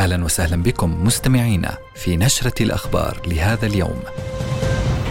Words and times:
أهلا 0.00 0.24
وسهلا 0.24 0.62
بكم 0.62 1.04
مستمعينا 1.04 1.78
في 1.94 2.16
نشرة 2.16 2.62
الأخبار 2.62 3.20
لهذا 3.26 3.66
اليوم. 3.66 4.00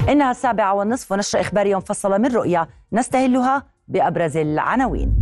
إنها 0.09 0.31
السابعة 0.31 0.73
والنصف 0.73 1.11
ونشره 1.11 1.41
اخباريه 1.41 1.75
مفصله 1.75 2.17
من 2.17 2.35
رؤيا 2.35 2.67
نستهلها 2.93 3.63
بأبرز 3.87 4.37
العناوين. 4.37 5.15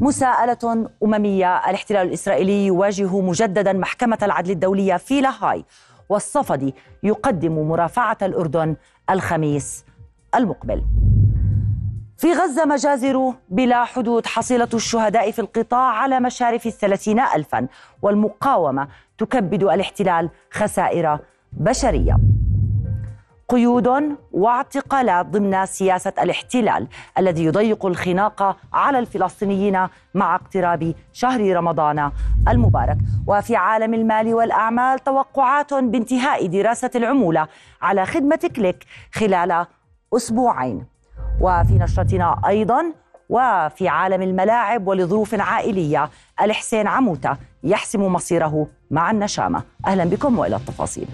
مساءلة 0.00 0.88
أممية 1.04 1.56
الاحتلال 1.56 2.06
الإسرائيلي 2.06 2.66
يواجه 2.66 3.20
مجددا 3.20 3.72
محكمة 3.72 4.18
العدل 4.22 4.50
الدولية 4.50 4.96
في 4.96 5.20
لاهاي 5.20 5.64
والصفدي 6.08 6.74
يقدم 7.02 7.68
مرافعة 7.68 8.18
الأردن 8.22 8.76
الخميس 9.10 9.84
المقبل 10.34 10.84
في 12.18 12.32
غزة 12.32 12.64
مجازر 12.64 13.32
بلا 13.48 13.84
حدود 13.84 14.26
حصيلة 14.26 14.68
الشهداء 14.74 15.30
في 15.30 15.38
القطاع 15.38 15.92
على 15.92 16.20
مشارف 16.20 16.66
الثلاثين 16.66 17.20
ألفا 17.20 17.66
والمقاومة 18.02 18.88
تكبد 19.18 19.62
الاحتلال 19.62 20.30
خسائر 20.50 21.18
بشرية. 21.52 22.16
قيود 23.48 24.16
واعتقالات 24.32 25.26
ضمن 25.26 25.66
سياسة 25.66 26.12
الاحتلال 26.22 26.88
الذي 27.18 27.44
يضيق 27.44 27.86
الخناق 27.86 28.56
على 28.72 28.98
الفلسطينيين 28.98 29.88
مع 30.14 30.34
اقتراب 30.34 30.94
شهر 31.12 31.56
رمضان 31.56 32.10
المبارك. 32.48 32.98
وفي 33.26 33.56
عالم 33.56 33.94
المال 33.94 34.34
والأعمال 34.34 34.98
توقعات 34.98 35.74
بانتهاء 35.74 36.46
دراسة 36.46 36.90
العمولة 36.94 37.48
على 37.82 38.06
خدمة 38.06 38.50
كليك 38.56 38.84
خلال 39.12 39.66
أسبوعين. 40.16 40.95
وفي 41.40 41.72
نشرتنا 41.72 42.40
أيضا 42.46 42.92
وفي 43.28 43.88
عالم 43.88 44.22
الملاعب 44.22 44.86
ولظروف 44.86 45.34
عائلية 45.34 46.10
الحسين 46.40 46.86
عموتة 46.86 47.36
يحسم 47.64 48.02
مصيره 48.12 48.66
مع 48.90 49.10
النشامة. 49.10 49.62
أهلا 49.86 50.04
بكم 50.04 50.38
وإلى 50.38 50.56
التفاصيل. 50.56 51.08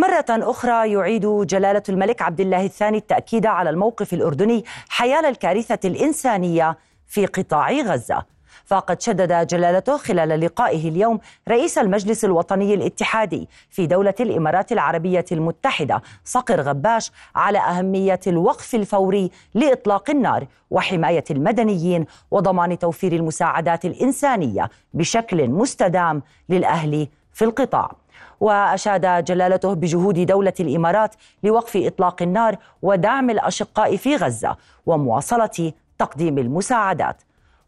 مرة 0.00 0.24
أخرى 0.30 0.92
يعيد 0.92 1.26
جلالة 1.26 1.82
الملك 1.88 2.22
عبد 2.22 2.40
الله 2.40 2.64
الثاني 2.64 2.98
التأكيد 2.98 3.46
على 3.46 3.70
الموقف 3.70 4.12
الأردني 4.12 4.64
حيال 4.88 5.24
الكارثة 5.24 5.78
الإنسانية 5.84 6.78
في 7.06 7.26
قطاع 7.26 7.72
غزة. 7.72 8.24
فقد 8.64 9.00
شدد 9.00 9.46
جلالته 9.46 9.96
خلال 9.96 10.40
لقائه 10.40 10.88
اليوم 10.88 11.20
رئيس 11.48 11.78
المجلس 11.78 12.24
الوطني 12.24 12.74
الاتحادي 12.74 13.48
في 13.70 13.86
دولة 13.86 14.14
الإمارات 14.20 14.72
العربية 14.72 15.24
المتحدة 15.32 16.02
صقر 16.24 16.60
غباش 16.60 17.12
على 17.34 17.58
أهمية 17.58 18.20
الوقف 18.26 18.74
الفوري 18.74 19.30
لإطلاق 19.54 20.10
النار 20.10 20.46
وحماية 20.70 21.24
المدنيين 21.30 22.06
وضمان 22.30 22.78
توفير 22.78 23.12
المساعدات 23.12 23.84
الإنسانية 23.84 24.70
بشكل 24.94 25.48
مستدام 25.48 26.22
للأهل 26.48 27.08
في 27.32 27.44
القطاع. 27.44 27.92
وأشاد 28.40 29.24
جلالته 29.24 29.74
بجهود 29.74 30.26
دولة 30.26 30.52
الإمارات 30.60 31.14
لوقف 31.42 31.76
إطلاق 31.76 32.22
النار 32.22 32.56
ودعم 32.82 33.30
الأشقاء 33.30 33.96
في 33.96 34.16
غزة 34.16 34.56
ومواصلة 34.86 35.72
تقديم 35.98 36.38
المساعدات. 36.38 37.22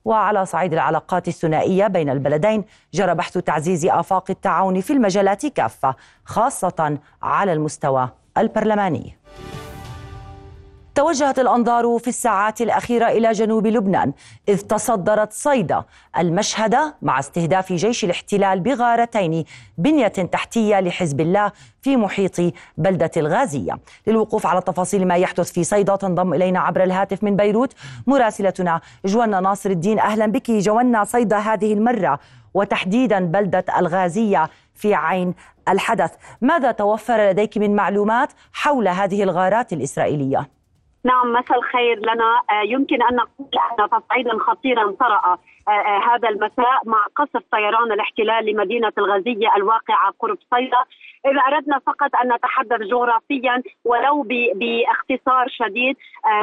وعلى 0.05 0.47
صعيد 0.47 0.73
العلاقات 0.73 1.29
الثنائية 1.29 1.87
بين 1.87 2.11
البلدين 2.11 2.65
جرى 2.95 3.15
بحث 3.15 3.39
تعزيز 3.39 3.87
آفاق 3.87 4.31
التعاون 4.31 4.81
في 4.81 4.93
المجالات 4.93 5.47
كافة 5.47 5.95
خاصة 6.25 6.99
على 7.23 7.53
المستوى 7.53 8.09
البرلماني. 8.39 9.17
توجهت 10.95 11.39
الأنظار 11.39 11.99
في 11.99 12.09
الساعات 12.09 12.61
الأخيرة 12.61 13.09
إلى 13.09 13.33
جنوب 13.33 13.67
لبنان 13.67 14.13
إذ 14.49 14.61
تصدرت 14.61 15.33
صيدا 15.33 15.85
المشهد 16.19 16.77
مع 17.03 17.19
استهداف 17.19 17.73
جيش 17.73 18.05
الاحتلال 18.05 18.61
بغارتين 18.61 19.45
بنية 19.79 20.09
تحتية 20.09 20.81
لحزب 20.81 21.21
الله 21.21 21.53
في 21.83 21.97
محيط 21.97 22.55
بلدة 22.77 23.11
الغازية. 23.17 23.79
للوقوف 24.07 24.47
على 24.47 24.61
تفاصيل 24.61 25.07
ما 25.07 25.17
يحدث 25.17 25.53
في 25.53 25.65
صيدا 25.65 25.97
تنضم 25.97 26.35
إلينا 26.35 26.61
عبر 26.61 26.83
الهاتف 26.83 27.25
من 27.25 27.37
بيروت. 27.37 27.73
مراسلتنا 28.07 28.81
جوانا 29.05 29.41
ناصر 29.41 29.71
الدين 29.71 29.99
أهلا 29.99 30.27
بك 30.27 30.51
جوانا 30.51 31.05
صيدا 31.05 31.39
هذه 31.39 31.73
المرة 31.73 32.19
وتحديدا 32.55 33.21
بلدة 33.21 33.65
الغازية 33.79 34.51
في 34.75 34.95
عين 34.95 35.35
الحدث. 35.69 36.11
ماذا 36.41 36.73
توفر 36.73 37.31
لديك 37.31 37.59
من 37.59 37.77
معلومات 37.77 38.33
حول 38.53 38.89
هذه 38.89 39.23
الغارات 39.23 39.73
الإسرائيلية؟ 39.73 40.62
نعم 41.05 41.33
مساء 41.33 41.59
الخير 41.59 41.99
لنا. 41.99 42.41
يمكن 42.65 43.03
أن 43.03 43.17
نقول 43.17 43.49
أن 43.81 43.89
تصعيدا 43.91 44.39
خطيرا 44.39 44.91
طرأ 44.91 45.39
هذا 46.09 46.29
المساء 46.29 46.81
مع 46.85 47.07
قصف 47.17 47.43
طيران 47.53 47.93
الاحتلال 47.93 48.47
لمدينة 48.47 48.93
الغازيه 48.99 49.57
الواقعة 49.57 50.13
قرب 50.19 50.39
صيدا. 50.55 50.85
إذا 51.27 51.41
أردنا 51.41 51.79
فقط 51.79 52.11
أن 52.23 52.33
نتحدث 52.33 52.81
جغرافيا 52.81 53.63
ولو 53.85 54.23
باختصار 54.55 55.49
شديد 55.49 55.97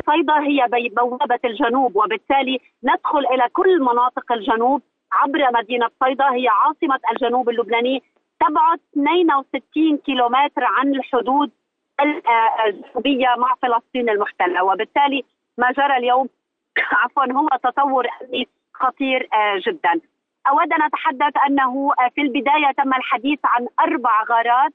صيدا 0.06 0.40
هي 0.40 0.90
بوابة 0.90 1.40
الجنوب 1.46 1.96
وبالتالي 1.96 2.60
ندخل 2.84 3.26
إلى 3.34 3.50
كل 3.54 3.80
مناطق 3.80 4.32
الجنوب 4.32 4.82
عبر 5.12 5.40
مدينة 5.54 5.90
صيدا. 6.04 6.34
هي 6.34 6.48
عاصمة 6.48 7.00
الجنوب 7.12 7.50
اللبناني 7.50 8.04
تبعد 8.40 8.80
62 8.94 9.98
كيلومتر 9.98 10.64
عن 10.64 10.96
الحدود 10.96 11.52
الجنوبيه 12.66 13.36
مع 13.38 13.56
فلسطين 13.62 14.10
المحتلة 14.10 14.64
وبالتالي 14.64 15.24
ما 15.58 15.72
جرى 15.72 15.98
اليوم 15.98 16.30
عفوا 17.04 17.34
هو 17.34 17.48
تطور 17.64 18.08
امني 18.22 18.48
خطير 18.74 19.30
جدا. 19.68 20.02
أود 20.50 20.74
أن 20.74 20.82
أتحدث 20.82 21.34
أنه 21.48 21.92
في 22.16 22.22
البداية 22.22 22.72
تم 22.78 22.94
الحديث 22.94 23.40
عن 23.44 23.68
أربع 23.80 24.24
غارات 24.24 24.74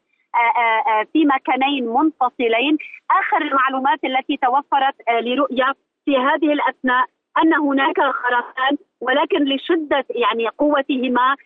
في 1.13 1.25
مكانين 1.25 1.87
منفصلين، 1.87 2.79
آخر 3.11 3.43
المعلومات 3.43 4.05
التي 4.05 4.37
توفرت 4.37 4.95
لرؤية 5.09 5.73
في 6.05 6.17
هذه 6.17 6.53
الأثناء 6.53 7.07
أن 7.39 7.55
هناك 7.55 7.99
غارتان 7.99 8.77
ولكن 9.01 9.45
لشدة 9.45 10.05
يعني 10.11 10.49
قوتهما 10.49 11.37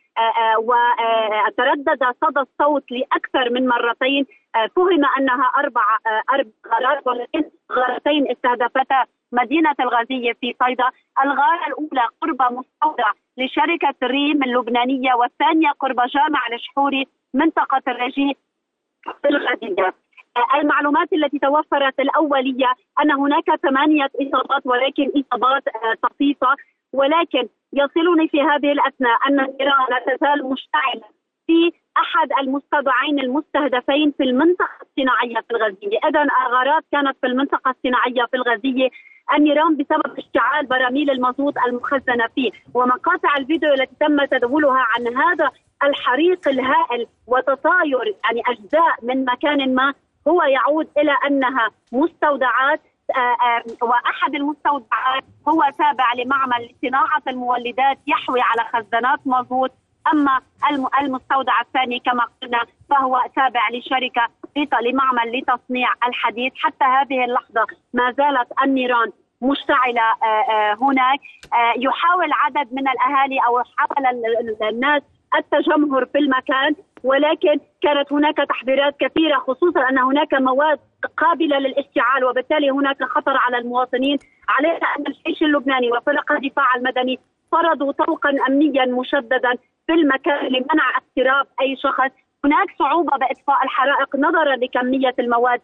وتردد 0.58 2.04
صدى 2.24 2.40
الصوت 2.40 2.84
لأكثر 2.90 3.50
من 3.50 3.68
مرتين 3.68 4.26
فهم 4.66 5.04
أنها 5.18 5.44
أربع 5.58 5.82
أربع 6.34 6.50
غارات 6.68 7.06
ولكن 7.06 7.44
غارتين 7.72 8.30
استهدفتا 8.30 9.04
مدينة 9.32 9.74
الغازية 9.80 10.32
في 10.32 10.54
صيدا، 10.62 10.88
الغارة 11.24 11.66
الأولى 11.66 12.08
قرب 12.20 12.42
مستودع 12.42 13.12
لشركة 13.38 13.94
ريم 14.02 14.42
اللبنانية 14.42 15.14
والثانية 15.14 15.70
قرب 15.70 15.96
جامع 15.96 16.40
الشحوري 16.52 17.06
منطقة 17.34 17.82
الرجيء 17.88 18.36
في 19.22 19.28
الغازية. 19.28 19.94
المعلومات 20.54 21.12
التي 21.12 21.38
توفرت 21.38 22.00
الأولية 22.00 22.72
أن 23.00 23.10
هناك 23.12 23.44
ثمانية 23.62 24.10
إصابات 24.22 24.66
ولكن 24.66 25.12
إصابات 25.16 25.62
طفيفه 26.02 26.56
ولكن 26.92 27.48
يصلني 27.72 28.28
في 28.28 28.42
هذه 28.42 28.72
الأثناء 28.72 29.18
أن 29.28 29.40
النيران 29.40 29.86
لا 29.90 30.16
تزال 30.16 30.50
مشتعلة 30.50 31.04
في 31.46 31.72
أحد 32.04 32.28
المستودعين 32.42 33.18
المستهدفين 33.18 34.12
في 34.18 34.22
المنطقة 34.22 34.78
الصناعية 34.82 35.40
في 35.48 35.50
الغازيه، 35.50 35.98
اذا 36.08 36.22
الغارات 36.22 36.84
كانت 36.92 37.16
في 37.20 37.26
المنطقة 37.26 37.70
الصناعية 37.70 38.26
في 38.30 38.36
الغازيه، 38.36 38.88
النيران 39.36 39.76
بسبب 39.76 40.18
اشتعال 40.18 40.66
براميل 40.66 41.10
المازوت 41.10 41.54
المخزنة 41.66 42.26
فيه، 42.34 42.50
ومقاطع 42.74 43.36
الفيديو 43.36 43.72
التي 43.72 43.94
تم 44.00 44.24
تداولها 44.24 44.86
عن 44.96 45.16
هذا 45.16 45.50
الحريق 45.82 46.48
الهائل 46.48 47.06
وتطاير 47.26 48.16
يعني 48.24 48.42
أجزاء 48.46 48.94
من 49.02 49.24
مكان 49.24 49.74
ما 49.74 49.94
هو 50.28 50.42
يعود 50.42 50.88
إلى 50.98 51.14
أنها 51.26 51.68
مستودعات 51.92 52.80
وأحد 53.82 54.34
المستودعات 54.34 55.24
هو 55.48 55.62
تابع 55.78 56.12
لمعمل 56.12 56.68
لصناعة 56.82 57.22
المولدات 57.28 57.98
يحوي 58.06 58.40
على 58.40 58.68
خزانات 58.72 59.18
مازوت 59.26 59.72
أما 60.12 60.40
المستودع 61.00 61.60
الثاني 61.60 61.98
كما 61.98 62.24
قلنا 62.42 62.62
فهو 62.90 63.20
تابع 63.36 63.68
لشركة 63.72 64.28
لمعمل 64.82 65.38
لتصنيع 65.38 65.88
الحديد. 66.08 66.52
حتى 66.56 66.84
هذه 66.84 67.24
اللحظة 67.24 67.66
ما 67.94 68.12
زالت 68.12 68.48
النيران 68.64 69.12
مشتعلة 69.42 70.02
هناك. 70.82 71.20
يحاول 71.76 72.28
عدد 72.32 72.68
من 72.72 72.88
الأهالي 72.88 73.38
أو 73.46 73.62
حاول 73.76 74.24
الناس 74.62 75.02
التجمهر 75.38 76.06
في 76.06 76.18
المكان 76.18 76.74
ولكن 77.04 77.60
كانت 77.82 78.12
هناك 78.12 78.36
تحذيرات 78.36 78.96
كثيرة 79.00 79.38
خصوصا 79.38 79.88
أن 79.88 79.98
هناك 79.98 80.34
مواد 80.34 80.78
قابلة 81.16 81.58
للاشتعال 81.58 82.24
وبالتالي 82.24 82.70
هناك 82.70 83.02
خطر 83.02 83.36
على 83.36 83.58
المواطنين. 83.58 84.18
علينا 84.48 84.86
أن 84.98 85.04
الجيش 85.06 85.42
اللبناني 85.42 85.90
وفرق 85.92 86.32
الدفاع 86.32 86.74
المدني 86.76 87.18
فرضوا 87.52 87.92
طوقا 87.92 88.30
امنيا 88.48 88.86
مشددا 88.86 89.52
في 89.86 89.92
المكان 89.92 90.46
لمنع 90.46 90.96
اقتراب 90.96 91.46
أي 91.60 91.76
شخص. 91.76 92.10
هناك 92.44 92.68
صعوبة 92.78 93.16
بإطفاء 93.16 93.64
الحرائق 93.64 94.16
نظرا 94.16 94.56
لكمية 94.56 95.14
المواد 95.18 95.60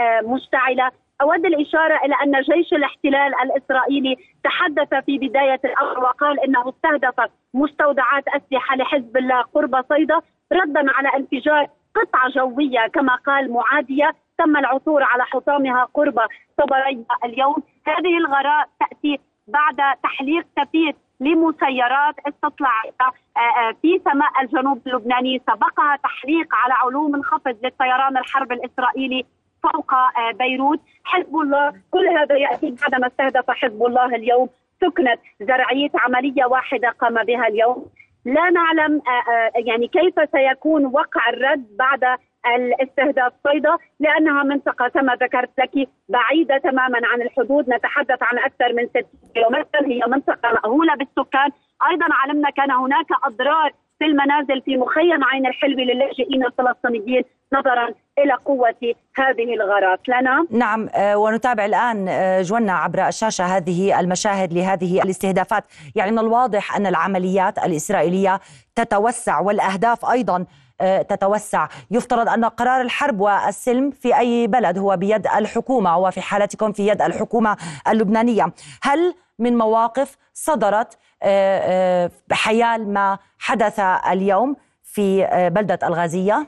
المشتعله 0.00 0.90
أود 1.22 1.46
الإشارة 1.46 1.96
إلى 2.04 2.14
أن 2.24 2.40
جيش 2.40 2.72
الاحتلال 2.72 3.34
الإسرائيلي 3.42 4.16
تحدث 4.44 4.94
في 5.06 5.18
بداية 5.18 5.60
الأمر 5.64 5.98
وقال 6.00 6.40
إنه 6.40 6.68
استهدف 6.68 7.30
مستودعات 7.54 8.24
أسلحة 8.28 8.76
لحزب 8.76 9.16
الله 9.16 9.40
قرب 9.42 9.84
صيدا 9.88 10.20
ردا 10.52 10.84
على 10.92 11.08
انفجار 11.16 11.66
قطعة 11.94 12.28
جوية 12.30 12.86
كما 12.86 13.14
قال 13.14 13.52
معادية 13.52 14.10
تم 14.38 14.56
العثور 14.56 15.02
على 15.02 15.24
حطامها 15.24 15.84
قرب 15.94 16.18
صبرية 16.60 17.04
اليوم. 17.24 17.62
هذه 17.86 18.18
الغراء 18.18 18.68
تأتي 18.80 19.18
بعد 19.48 19.96
تحليق 20.02 20.46
كثير 20.56 20.94
لمسيرات 21.20 22.14
استطلاعية 22.28 22.92
آه، 23.00 23.40
آه، 23.40 23.72
في 23.82 24.00
سماء 24.04 24.42
الجنوب 24.42 24.80
اللبناني 24.86 25.42
سبقها 25.46 25.96
تحليق 25.96 26.54
على 26.54 26.74
علو 26.74 27.08
منخفض 27.08 27.56
للطيران 27.62 28.16
الحرب 28.16 28.52
الإسرائيلي 28.52 29.24
فوق 29.62 29.94
آه، 29.94 30.32
بيروت. 30.38 30.80
حزب 31.04 31.36
الله 31.36 31.72
كل 31.90 32.08
هذا 32.08 32.36
يأتي 32.36 32.74
بعدما 32.82 33.06
استهدف 33.06 33.50
حزب 33.50 33.86
الله 33.86 34.06
اليوم 34.06 34.48
سكنة 34.80 35.16
زرعية 35.40 35.90
عملية 35.94 36.44
واحدة 36.44 36.88
قام 36.88 37.14
بها 37.14 37.46
اليوم. 37.48 37.86
لا 38.24 38.50
نعلم 38.50 39.02
يعني 39.66 39.88
كيف 39.88 40.14
سيكون 40.32 40.86
وقع 40.86 41.28
الرد 41.28 41.76
بعد 41.76 42.18
الاستهداف 42.46 43.32
صيدا 43.48 43.76
لأنها 44.00 44.42
منطقة 44.42 44.88
كما 44.88 45.14
ذكرت 45.14 45.50
لك 45.58 45.88
بعيدة 46.08 46.58
تماما 46.58 47.00
عن 47.04 47.22
الحدود. 47.22 47.70
نتحدث 47.70 48.18
عن 48.22 48.38
أكثر 48.38 48.72
من 48.72 48.86
6 48.88 49.06
كيلومتر 49.34 49.86
هي 49.86 50.00
منطقة 50.06 50.52
مأهولة 50.52 50.94
بالسكان. 50.94 51.50
أيضا 51.90 52.06
علمنا 52.10 52.50
كان 52.50 52.70
هناك 52.70 53.06
أضرار 53.24 53.72
في 53.98 54.04
المنازل 54.04 54.62
في 54.62 54.76
مخيم 54.76 55.24
عين 55.24 55.46
الحلوي 55.46 55.84
للاجئين 55.84 56.44
الفلسطينيين 56.46 57.22
نظرا 57.52 57.88
إلى 58.18 58.32
قوة 58.44 58.94
هذه 59.16 59.54
الغارات 59.54 60.08
لنا؟ 60.08 60.46
نعم 60.50 60.88
آه، 60.94 61.16
ونتابع 61.16 61.64
الآن 61.64 62.08
آه، 62.08 62.42
جوانا 62.42 62.72
عبر 62.72 63.08
الشاشة 63.08 63.44
هذه 63.44 64.00
المشاهد 64.00 64.52
لهذه 64.52 65.02
الاستهدافات. 65.02 65.64
يعني 65.96 66.10
من 66.10 66.18
الواضح 66.18 66.76
أن 66.76 66.86
العمليات 66.86 67.58
الإسرائيلية 67.58 68.40
تتوسع 68.76 69.40
والأهداف 69.40 70.10
أيضا 70.10 70.46
تتوسع. 71.08 71.68
يفترض 71.90 72.28
أن 72.28 72.44
قرار 72.44 72.80
الحرب 72.80 73.20
والسلم 73.20 73.90
في 73.90 74.18
أي 74.18 74.46
بلد 74.46 74.78
هو 74.78 74.96
بيد 74.96 75.26
الحكومة 75.26 75.98
وفي 75.98 76.20
حالتكم 76.20 76.72
في 76.72 76.86
يد 76.86 77.02
الحكومة 77.02 77.56
اللبنانية. 77.88 78.52
هل 78.82 79.14
من 79.38 79.58
مواقف 79.58 80.16
صدرت 80.34 80.98
آه، 81.22 81.58
آه، 81.58 82.10
حيال 82.32 82.92
ما 82.92 83.18
حدث 83.38 83.80
اليوم 84.12 84.56
في 84.82 85.28
بلدة 85.54 85.78
الغازية؟ 85.82 86.46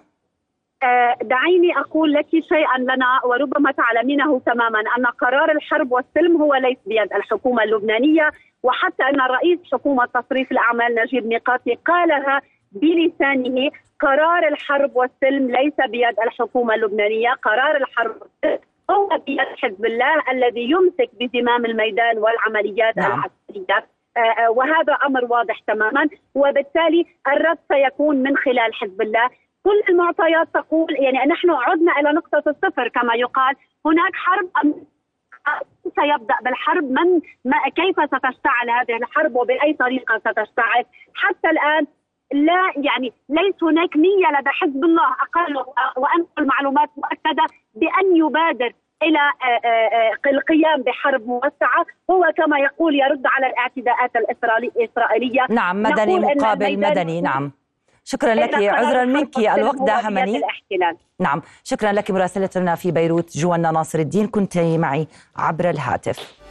دعيني 1.22 1.78
أقول 1.78 2.12
لك 2.12 2.26
شيئا 2.30 2.78
لنا 2.78 3.20
وربما 3.24 3.72
تعلمينه 3.72 4.40
تماما. 4.40 4.80
أن 4.98 5.06
قرار 5.06 5.50
الحرب 5.50 5.92
والسلم 5.92 6.42
هو 6.42 6.54
ليس 6.54 6.78
بيد 6.86 7.12
الحكومة 7.12 7.62
اللبنانية 7.62 8.30
وحتى 8.62 9.02
أن 9.02 9.20
رئيس 9.20 9.58
حكومة 9.72 10.06
تصريف 10.06 10.52
الأعمال 10.52 10.94
نجيب 10.94 11.26
ميقاتي 11.26 11.78
قالها 11.86 12.40
بلسانه 12.72 13.70
قرار 14.02 14.48
الحرب 14.48 14.96
والسلم 14.96 15.50
ليس 15.50 15.74
بيد 15.88 16.20
الحكومة 16.20 16.74
اللبنانية، 16.74 17.32
قرار 17.32 17.76
الحرب 17.76 18.16
هو 18.90 19.08
بيد 19.26 19.48
حزب 19.62 19.84
الله 19.84 20.30
الذي 20.30 20.70
يمسك 20.70 21.10
بزمام 21.20 21.64
الميدان 21.64 22.18
والعمليات 22.18 22.96
نعم. 22.96 23.12
العسكرية. 23.12 23.86
آه، 24.16 24.20
آه، 24.20 24.50
وهذا 24.50 24.92
أمر 24.92 25.24
واضح 25.24 25.58
تماما. 25.66 26.08
وبالتالي 26.34 27.06
الرد 27.28 27.58
سيكون 27.72 28.16
من 28.16 28.36
خلال 28.36 28.74
حزب 28.74 29.02
الله. 29.02 29.30
كل 29.64 29.82
المعطيات 29.88 30.48
تقول 30.54 30.96
يعني 30.98 31.18
نحن 31.18 31.50
عدنا 31.50 31.92
إلى 32.00 32.12
نقطة 32.12 32.42
الصفر 32.46 32.88
كما 32.88 33.14
يقال. 33.14 33.56
هناك 33.86 34.14
حرب 34.14 34.48
سيبدأ 36.00 36.34
بالحرب. 36.42 36.84
من 36.84 37.20
ما 37.44 37.58
كيف 37.76 37.96
ستشتعل 37.96 38.70
هذه 38.70 38.96
الحرب 38.96 39.36
وبأي 39.36 39.72
طريقة 39.72 40.18
ستشتعل؟ 40.18 40.84
حتى 41.14 41.50
الآن 41.50 41.86
لا 42.32 42.72
يعني 42.76 43.12
ليس 43.28 43.62
هناك 43.62 43.96
نية 43.96 44.40
لدى 44.40 44.50
حزب 44.50 44.84
الله 44.84 45.08
أقل 45.24 45.56
وأنقل 45.96 46.46
معلومات 46.46 46.90
مؤكدة 46.96 47.46
بأن 47.74 48.16
يبادر 48.16 48.72
إلى 49.02 49.18
آه، 49.18 49.66
آه، 49.66 50.28
آه، 50.28 50.30
القيام 50.30 50.82
بحرب 50.82 51.26
موسعة. 51.26 51.86
هو 52.10 52.32
كما 52.36 52.58
يقول 52.58 52.94
يرد 52.94 53.22
على 53.26 53.46
الاعتداءات 53.46 54.10
الاسرائيليه 54.16 55.46
نعم 55.50 55.82
مدني 55.82 56.18
مقابل 56.20 56.80
مدني 56.80 57.20
نعم. 57.20 57.52
شكرا 58.04 58.34
لك 58.34 58.54
عذرا 58.54 59.04
منك 59.04 59.38
الوقت 59.38 59.82
داهمني 59.82 60.40
نعم. 61.20 61.42
شكرا 61.64 61.92
لك 61.92 62.10
مراسلتنا 62.10 62.74
في 62.74 62.90
بيروت 62.90 63.36
جوانا 63.36 63.70
ناصر 63.70 63.98
الدين. 63.98 64.26
كنت 64.26 64.58
معي 64.58 65.06
عبر 65.36 65.70
الهاتف. 65.70 66.42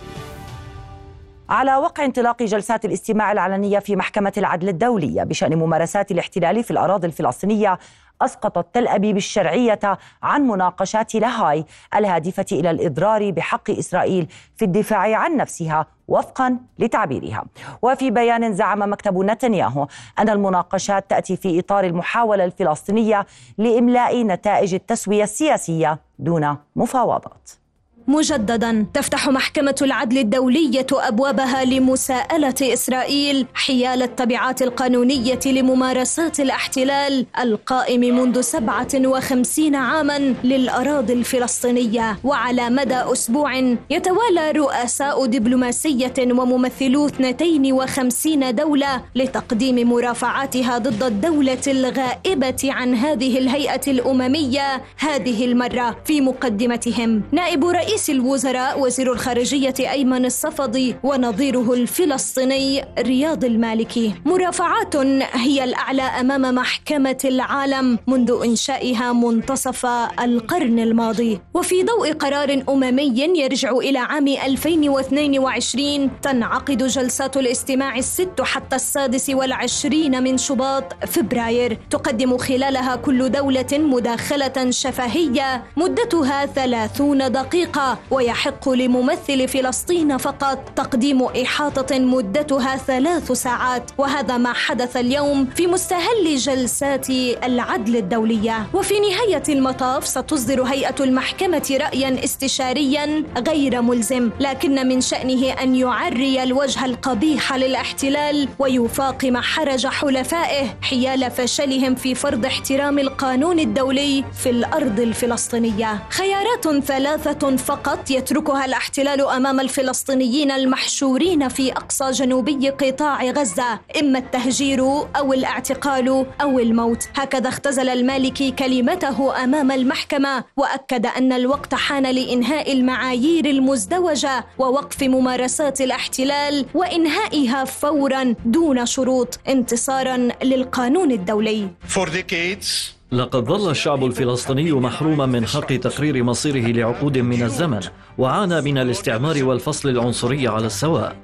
على 1.51 1.75
وقع 1.75 2.05
انطلاق 2.05 2.43
جلسات 2.43 2.85
الاستماع 2.85 3.31
العلنية 3.31 3.79
في 3.79 3.95
محكمة 3.95 4.33
العدل 4.37 4.69
الدولية 4.69 5.23
بشأن 5.23 5.55
ممارسات 5.55 6.11
الاحتلال 6.11 6.63
في 6.63 6.71
الأراضي 6.71 7.07
الفلسطينية 7.07 7.79
أسقطت 8.21 8.75
تل 8.75 8.87
أبيب 8.87 9.17
الشرعية 9.17 9.79
عن 10.23 10.41
مناقشات 10.41 11.15
لاهاي 11.15 11.65
الهادفة 11.95 12.45
إلى 12.51 12.71
الإضرار 12.71 13.31
بحق 13.31 13.69
إسرائيل 13.71 14.27
في 14.55 14.65
الدفاع 14.65 15.15
عن 15.15 15.37
نفسها 15.37 15.85
وفقا 16.07 16.57
لتعبيرها. 16.79 17.45
وفي 17.81 18.11
بيان 18.11 18.53
زعم 18.53 18.91
مكتب 18.91 19.17
نتنياهو 19.17 19.87
أن 20.19 20.29
المناقشات 20.29 21.09
تأتي 21.09 21.37
في 21.37 21.59
إطار 21.59 21.83
المحاولة 21.83 22.43
الفلسطينية 22.43 23.25
لإملاء 23.57 24.23
نتائج 24.23 24.73
التسوية 24.73 25.23
السياسية 25.23 25.99
دون 26.19 26.57
مفاوضات. 26.75 27.60
مجددا 28.07 28.85
تفتح 28.93 29.29
محكمة 29.29 29.75
العدل 29.81 30.17
الدولية 30.17 30.87
أبوابها 30.91 31.65
لمساءلة 31.65 32.55
إسرائيل 32.61 33.45
حيال 33.53 34.01
التبعات 34.03 34.61
القانونية 34.61 35.39
لممارسات 35.45 36.39
الاحتلال 36.39 37.25
القائم 37.39 38.01
منذ 38.01 38.41
57 38.41 39.75
عاما 39.75 40.17
للأراضي 40.43 41.13
الفلسطينية 41.13 42.17
وعلى 42.23 42.69
مدى 42.69 42.95
أسبوع 42.95 43.55
يتوالى 43.89 44.51
رؤساء 44.51 45.25
دبلوماسية 45.25 46.13
وممثلو 46.19 47.07
52 47.07 48.55
دولة 48.55 49.01
لتقديم 49.15 49.89
مرافعاتها 49.89 50.77
ضد 50.77 51.03
الدولة 51.03 51.61
الغائبة 51.67 52.61
عن 52.63 52.95
هذه 52.95 53.37
الهيئة 53.37 53.81
الأممية 53.87 54.81
هذه 54.97 55.45
المرة 55.45 55.97
في 56.05 56.21
مقدمتهم. 56.21 57.23
نائب 57.31 57.65
رئيس 57.65 58.00
رئيس 58.01 58.09
الوزراء 58.09 58.79
وزير 58.79 59.13
الخارجية 59.13 59.73
أيمن 59.79 60.25
الصفدي 60.25 60.95
ونظيره 61.03 61.73
الفلسطيني 61.73 62.85
رياض 62.99 63.45
المالكي. 63.45 64.13
مرافعات 64.25 64.95
هي 65.33 65.63
الأعلى 65.63 66.01
أمام 66.01 66.55
محكمة 66.55 67.17
العالم 67.25 67.99
منذ 68.07 68.39
إنشائها 68.45 69.13
منتصف 69.13 69.85
القرن 70.21 70.79
الماضي. 70.79 71.39
وفي 71.53 71.83
ضوء 71.83 72.13
قرار 72.13 72.63
أممي 72.69 73.13
يرجع 73.35 73.71
إلى 73.71 73.99
عام 73.99 74.27
2022 74.27 76.09
تنعقد 76.21 76.87
جلسات 76.87 77.37
الاستماع 77.37 77.97
الست 77.97 78.41
حتى 78.41 78.75
السادس 78.75 79.29
والعشرين 79.29 80.23
من 80.23 80.37
شباط 80.37 80.83
فبراير. 81.07 81.77
تقدم 81.89 82.37
خلالها 82.37 82.95
كل 82.95 83.29
دولة 83.31 83.71
مداخلة 83.73 84.69
شفهية 84.69 85.63
مدتها 85.77 86.45
ثلاثون 86.45 87.31
دقيقة. 87.31 87.80
ويحق 88.11 88.69
لممثل 88.69 89.47
فلسطين 89.47 90.17
فقط 90.17 90.57
تقديم 90.75 91.23
إحاطة 91.23 91.99
مدتها 91.99 92.75
ثلاث 92.77 93.31
ساعات 93.31 93.91
وهذا 93.97 94.37
ما 94.37 94.53
حدث 94.53 94.97
اليوم 94.97 95.45
في 95.55 95.67
مستهل 95.67 96.35
جلسات 96.37 97.09
العدل 97.43 97.95
الدولية. 97.95 98.67
وفي 98.73 98.93
نهاية 98.99 99.43
المطاف 99.49 100.07
ستصدر 100.07 100.63
هيئة 100.63 100.95
المحكمة 100.99 101.77
رأيا 101.81 102.23
استشاريا 102.23 103.23
غير 103.47 103.81
ملزم 103.81 104.29
لكن 104.39 104.87
من 104.87 105.01
شأنه 105.01 105.51
أن 105.51 105.75
يعري 105.75 106.43
الوجه 106.43 106.85
القبيح 106.85 107.53
للاحتلال 107.53 108.47
ويفاقم 108.59 109.37
حرج 109.37 109.87
حلفائه 109.87 110.65
حيال 110.81 111.31
فشلهم 111.31 111.95
في 111.95 112.15
فرض 112.15 112.45
احترام 112.45 112.99
القانون 112.99 113.59
الدولي 113.59 114.23
في 114.43 114.49
الأرض 114.49 114.99
الفلسطينية. 114.99 116.03
خيارات 116.09 116.83
ثلاثة 116.85 117.57
فقط 117.71 118.11
يتركها 118.11 118.65
الاحتلال 118.65 119.21
أمام 119.21 119.59
الفلسطينيين 119.59 120.51
المحشورين 120.51 121.47
في 121.49 121.71
أقصى 121.71 122.11
جنوبي 122.11 122.69
قطاع 122.69 123.23
غزة 123.23 123.79
إما 123.99 124.19
التهجير 124.19 124.81
أو 125.15 125.33
الاعتقال 125.33 126.25
أو 126.41 126.59
الموت. 126.59 127.09
هكذا 127.15 127.49
اختزل 127.49 127.89
المالكي 127.89 128.51
كلمته 128.51 129.43
أمام 129.43 129.71
المحكمة 129.71 130.43
وأكد 130.57 131.05
أن 131.05 131.33
الوقت 131.33 131.75
حان 131.75 132.03
لإنهاء 132.03 132.73
المعايير 132.73 133.45
المزدوجة 133.45 134.45
ووقف 134.57 135.03
ممارسات 135.03 135.81
الاحتلال 135.81 136.65
وإنهائها 136.73 137.65
فورا 137.65 138.35
دون 138.45 138.85
شروط 138.85 139.39
انتصارا 139.49 140.17
للقانون 140.43 141.11
الدولي. 141.11 141.69
For 141.87 142.05
decades 142.05 143.00
لقد 143.11 143.45
ظل 143.45 143.69
الشعب 143.71 144.05
الفلسطيني 144.05 144.71
محروما 144.71 145.25
من 145.25 145.45
حق 145.45 145.75
تقرير 145.75 146.23
مصيره 146.23 146.67
لعقود 146.71 147.17
من 147.17 147.43
الزمن 147.43 147.79
وعانى 148.17 148.61
من 148.61 148.77
الاستعمار 148.77 149.43
والفصل 149.43 149.89
العنصري 149.89 150.47
على 150.47 150.65
السواء. 150.65 151.15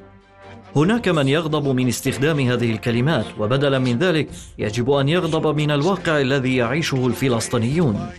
هناك 0.75 1.07
من 1.07 1.27
يغضب 1.27 1.67
من 1.67 1.87
استخدام 1.87 2.39
هذه 2.39 2.71
الكلمات 2.71 3.25
وبدلا 3.39 3.79
من 3.79 3.97
ذلك 3.97 4.29
يجب 4.57 4.91
أن 4.91 5.09
يغضب 5.09 5.55
من 5.55 5.71
الواقع 5.71 6.21
الذي 6.21 6.55
يعيشه 6.55 7.07
الفلسطينيون. 7.07 8.09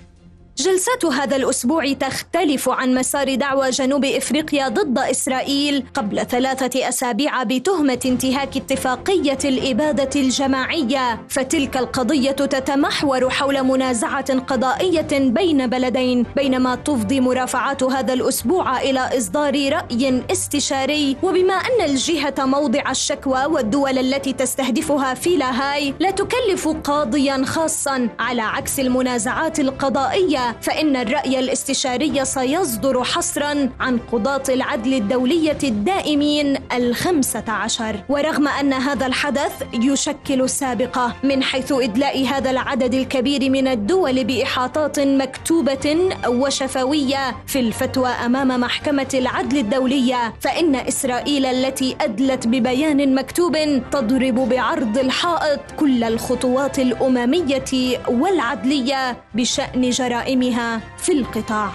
جلسات 0.61 1.05
هذا 1.05 1.37
الأسبوع 1.37 1.93
تختلف 1.93 2.69
عن 2.69 2.95
مسار 2.95 3.35
دعوى 3.35 3.71
جنوب 3.71 4.05
إفريقيا 4.05 4.69
ضد 4.69 4.99
إسرائيل 4.99 5.85
قبل 5.95 6.27
ثلاثة 6.27 6.89
أسابيع 6.89 7.43
بتهمة 7.43 8.01
انتهاك 8.07 8.57
اتفاقية 8.57 9.39
الإبادة 9.45 10.21
الجماعية. 10.21 11.21
فتلك 11.29 11.77
القضية 11.77 12.31
تتمحور 12.31 13.31
حول 13.31 13.63
منازعة 13.63 14.39
قضائية 14.39 15.09
بين 15.13 15.67
بلدين 15.67 16.27
بينما 16.37 16.75
تفضي 16.75 17.21
مرافعات 17.21 17.83
هذا 17.83 18.13
الأسبوع 18.13 18.81
إلى 18.81 19.19
إصدار 19.19 19.73
رأي 19.73 20.23
استشاري. 20.33 21.17
وبما 21.23 21.55
أن 21.55 21.85
الجهة 21.85 22.35
موضع 22.39 22.91
الشكوى 22.91 23.45
والدول 23.45 23.99
التي 23.99 24.33
تستهدفها 24.33 25.15
في 25.15 25.37
لاهاي 25.37 25.95
لا 26.01 26.11
تكلف 26.11 26.69
قاضيا 26.69 27.45
خاصا 27.45 28.09
على 28.19 28.43
عكس 28.43 28.81
المنازعات 28.81 29.61
القضائية. 29.61 30.48
فإن 30.63 30.97
الرأي 30.97 31.39
الاستشاري 31.39 32.25
سيصدر 32.25 33.05
حصرا 33.05 33.69
عن 33.81 33.99
قضاة 34.13 34.43
العدل 34.49 34.95
الدولية 34.95 35.59
الدائمين 35.65 36.57
الخمسة 36.73 37.45
عشر. 37.49 37.97
ورغم 38.09 38.49
أن 38.49 38.73
هذا 38.73 39.07
الحدث 39.07 39.53
يشكل 39.75 40.51
سابقة 40.51 41.15
من 41.25 41.43
حيث 41.43 41.73
إدلاء 41.73 42.27
هذا 42.27 42.51
العدد 42.51 42.95
الكبير 42.95 43.51
من 43.51 43.69
الدول 43.69 44.25
بإحاطات 44.25 45.01
مكتوبة 45.01 46.09
وشفوية 46.29 47.37
في 47.47 47.61
الفتوى 47.61 48.09
أمام 48.09 48.61
محكمة 48.61 49.09
العدل 49.15 49.59
الدولية 49.59 50.35
فإن 50.41 50.75
إسرائيل 50.75 51.47
التي 51.47 51.97
أدلت 52.01 52.47
ببيان 52.47 53.15
مكتوب 53.15 53.57
تضرب 53.93 54.35
بعرض 54.49 54.99
الحائط 54.99 55.61
كل 55.77 56.05
الخطوات 56.05 56.79
الأممية 56.79 57.99
والعدلية 58.09 59.17
بشأن 59.35 59.91
جرائم 59.91 60.38
جرائمها 60.39 60.81
في 60.97 61.13
القطاع. 61.13 61.71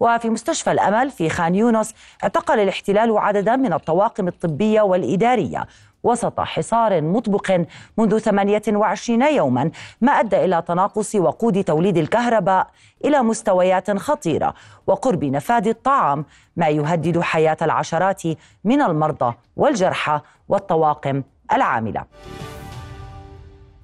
وفي 0.00 0.30
مستشفى 0.30 0.72
الأمل 0.72 1.10
في 1.10 1.28
خان 1.28 1.54
يونس 1.54 1.94
اعتقل 2.22 2.60
الاحتلال 2.60 3.18
عددا 3.18 3.56
من 3.56 3.72
الطواقم 3.72 4.28
الطبية 4.28 4.80
والإدارية 4.80 5.66
وسط 6.06 6.40
حصار 6.40 7.02
مطبق 7.02 7.60
منذ 7.98 8.18
28 8.18 9.22
يوما 9.22 9.70
ما 10.00 10.12
أدى 10.12 10.44
إلى 10.44 10.62
تناقص 10.62 11.14
وقود 11.14 11.64
توليد 11.64 11.96
الكهرباء 11.96 12.66
إلى 13.04 13.22
مستويات 13.22 13.96
خطيرة 13.96 14.54
وقرب 14.86 15.24
نفاذ 15.24 15.68
الطعام 15.68 16.24
ما 16.56 16.68
يهدد 16.68 17.20
حياة 17.20 17.56
العشرات 17.62 18.22
من 18.64 18.82
المرضى 18.82 19.34
والجرحى 19.56 20.20
والطواقم 20.48 21.22
العاملة. 21.52 22.04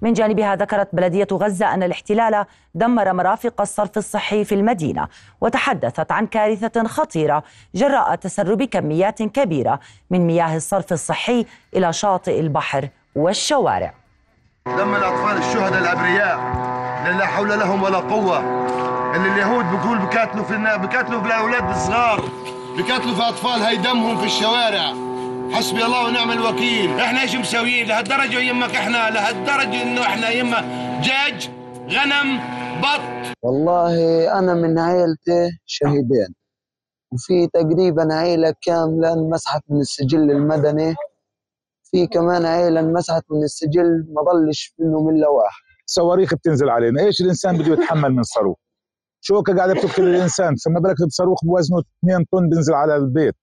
من 0.02 0.12
جانبها 0.12 0.56
ذكرت 0.56 0.88
بلدية 0.92 1.26
غزة 1.32 1.74
أن 1.74 1.82
الاحتلال 1.82 2.44
دمر 2.74 3.12
مرافق 3.12 3.60
الصرف 3.60 3.98
الصحي 3.98 4.44
في 4.44 4.54
المدينة 4.54 5.08
وتحدثت 5.40 6.12
عن 6.12 6.26
كارثة 6.26 6.84
خطيرة 6.84 7.42
جراء 7.74 8.14
تسرب 8.14 8.62
كميات 8.62 9.22
كبيرة 9.22 9.80
من 10.10 10.26
مياه 10.26 10.56
الصرف 10.56 10.92
الصحي 10.92 11.46
إلى 11.76 11.92
شاطئ 11.92 12.40
البحر 12.40 12.88
والشوارع. 13.14 13.94
دم 14.66 14.94
الأطفال 14.94 15.36
الشهداء 15.36 15.78
الأبرياء 15.78 16.38
اللي 17.06 17.18
لا 17.18 17.26
حول 17.26 17.48
لهم 17.48 17.82
ولا 17.82 17.98
قوة. 17.98 18.38
اللي 19.16 19.28
اليهود 19.28 19.64
بيقول 19.64 19.98
بكاتلوا 19.98 20.44
في 20.44 20.56
بكاتلوا 20.56 21.20
في 21.20 21.26
الأولاد 21.26 21.70
الصغار 21.70 22.20
بكاتلوا 22.78 23.14
في 23.14 23.22
أطفال 23.22 23.62
هي 23.62 23.76
دمهم 23.76 24.16
في 24.16 24.26
الشوارع. 24.26 25.11
حسبي 25.52 25.84
الله 25.84 26.06
ونعم 26.06 26.30
الوكيل. 26.30 26.90
إحنا 27.00 27.20
إيش 27.22 27.36
مسويين؟ 27.36 27.86
لهالدرجة 27.88 28.38
يمك 28.38 28.70
إحنا 28.70 29.10
لهالدرجة 29.10 29.82
انه 29.82 30.02
إحنا 30.02 30.30
يما 30.30 30.60
دجاج 31.00 31.50
غنم 31.88 32.40
بط. 32.80 33.36
والله 33.42 33.94
أنا 34.38 34.54
من 34.54 34.78
عائلتي 34.78 35.50
شهيدين. 35.66 36.34
وفي 37.12 37.46
تقريبا 37.46 38.14
عائله 38.14 38.54
كاملة 38.62 39.12
انمسحت 39.12 39.62
من 39.68 39.80
السجل 39.80 40.30
المدني. 40.30 40.94
في 41.90 42.06
كمان 42.06 42.44
عائله 42.44 42.80
انمسحت 42.80 43.22
من 43.30 43.42
السجل 43.42 44.06
ما 44.14 44.22
ضلش 44.22 44.74
منهم 44.78 45.08
إلا 45.08 45.28
واحد. 45.28 45.62
صواريخ 45.86 46.34
بتنزل 46.34 46.68
علينا. 46.68 47.02
إيش 47.02 47.20
الإنسان 47.20 47.58
بده 47.58 47.72
يتحمل 47.72 48.12
من 48.12 48.22
صاروخ؟ 48.22 48.56
شوكة 49.20 49.56
قاعدة 49.56 49.74
بتقتل 49.74 50.02
الإنسان 50.02 50.54
فما 50.64 50.80
بالك 50.80 50.96
بصاروخ 51.06 51.44
بوزنه 51.44 51.82
2 52.04 52.24
طن 52.32 52.48
بينزل 52.48 52.74
على 52.74 52.96
البيت. 52.96 53.34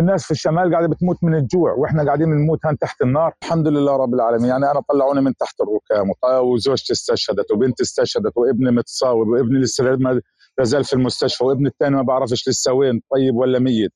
الناس 0.00 0.24
في 0.24 0.30
الشمال 0.30 0.72
قاعدة 0.72 0.88
بتموت 0.88 1.16
من 1.24 1.34
الجوع 1.34 1.72
وإحنا 1.72 2.04
قاعدين 2.04 2.26
بنموت 2.26 2.66
هان 2.66 2.78
تحت 2.78 3.02
النار. 3.02 3.32
الحمد 3.42 3.68
لله 3.68 3.96
رب 3.96 4.14
العالمين. 4.14 4.48
يعني 4.48 4.70
أنا 4.70 4.80
طلعوني 4.88 5.20
من 5.20 5.34
تحت 5.36 5.54
الركام 5.60 6.10
وزوجتي 6.44 6.92
استشهدت 6.92 7.50
وبنتي 7.52 7.82
استشهدت 7.82 8.32
وابني 8.36 8.70
متصاوب 8.70 9.28
وابني 9.28 9.58
لسه 9.60 9.96
ما 9.96 10.20
زال 10.62 10.84
في 10.84 10.92
المستشفى 10.92 11.44
وابني 11.44 11.68
الثاني 11.68 11.96
ما 11.96 12.02
بعرفش 12.02 12.48
لسه 12.48 12.72
وين 12.72 13.00
طيب 13.12 13.36
ولا 13.36 13.58
ميت. 13.58 13.92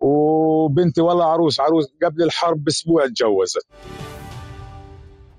وبنتي 0.00 1.00
والله 1.00 1.24
عروس 1.24 1.60
عروس 1.60 1.84
قبل 2.04 2.22
الحرب 2.22 2.64
بأسبوع 2.64 3.06
تجوزت 3.06 3.66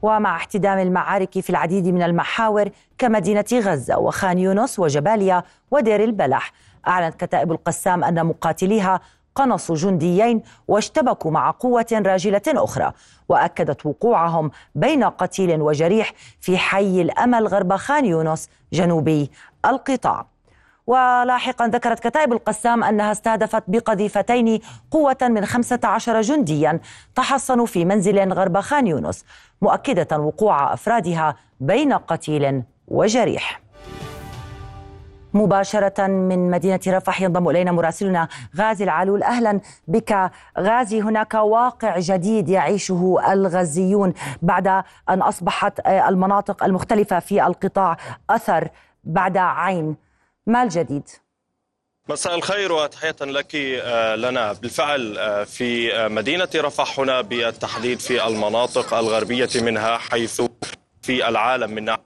ومع 0.02 0.36
احتدام 0.36 0.78
المعارك 0.80 1.40
في 1.40 1.50
العديد 1.50 1.88
من 1.88 2.02
المحاور 2.02 2.70
كمدينة 2.98 3.46
غزة 3.54 3.98
وخان 4.00 4.38
يونس 4.38 4.80
وجباليا 4.80 5.44
ودير 5.72 6.04
البلح 6.04 6.52
أعلنت 6.88 7.16
كتائب 7.16 7.52
القسام 7.52 8.04
أن 8.04 8.26
مقاتليها 8.26 9.00
قنصوا 9.36 9.76
جنديين 9.76 10.42
واشتبكوا 10.68 11.32
مع 11.32 11.52
قوة 11.52 11.86
راجلة 11.92 12.42
أخرى 12.48 12.92
وأكدت 13.30 13.86
وقوعهم 13.86 14.52
بين 14.76 15.04
قتيل 15.04 15.62
وجريح 15.62 16.14
في 16.42 16.58
حي 16.58 17.02
الأمل 17.02 17.48
غرب 17.48 17.76
خان 17.76 18.06
يونس 18.06 18.50
جنوبي 18.74 19.32
القطاع. 19.66 20.26
ولاحقا 20.88 21.68
ذكرت 21.68 22.00
كتائب 22.00 22.34
القسام 22.34 22.84
أنها 22.84 23.12
استهدفت 23.12 23.64
بقذيفتين 23.68 24.60
قوة 24.92 25.18
من 25.22 25.46
15 25.46 26.22
جنديا 26.22 26.80
تحصنوا 27.16 27.66
في 27.66 27.86
منزل 27.86 28.34
غرب 28.34 28.60
خان 28.60 28.88
يونس 28.88 29.26
مؤكدة 29.62 30.18
وقوع 30.20 30.74
أفرادها 30.74 31.36
بين 31.60 31.94
قتيل 31.94 32.64
وجريح. 32.88 33.65
مباشرة 35.36 36.08
من 36.08 36.52
مدينة 36.52 36.80
رفح 36.88 37.22
ينضم 37.22 37.50
إلينا 37.50 37.72
مراسلنا 37.72 38.28
غازي 38.58 38.84
العلول. 38.84 39.24
أهلا 39.24 39.60
بك 39.88 40.32
غازي. 40.60 41.02
هناك 41.02 41.34
واقع 41.34 42.00
جديد 42.00 42.50
يعيشه 42.50 43.18
الغزيون 43.32 44.14
بعد 44.42 44.68
أن 45.10 45.22
أصبحت 45.22 45.80
المناطق 45.88 46.64
المختلفة 46.64 47.20
في 47.20 47.48
القطاع 47.48 47.98
أثر 48.30 48.70
بعد 49.04 49.38
عين 49.38 49.96
ما 50.48 50.64
الجديد؟ 50.64 51.10
مساء 52.10 52.36
الخير 52.36 52.72
وتحية 52.72 53.16
لك 53.22 53.56
آه، 53.56 54.16
لنا. 54.16 54.54
بالفعل 54.54 55.18
آه، 55.18 55.44
في 55.44 55.92
مدينة 56.08 56.50
رفح 56.56 57.00
هنا 57.00 57.22
بالتحديد 57.22 58.00
في 58.00 58.28
المناطق 58.28 58.94
الغربية 58.94 59.50
منها 59.56 59.98
حيث 59.98 60.42
في 61.02 61.28
العالم 61.28 61.72
من 61.72 61.84
ناحية 61.84 62.04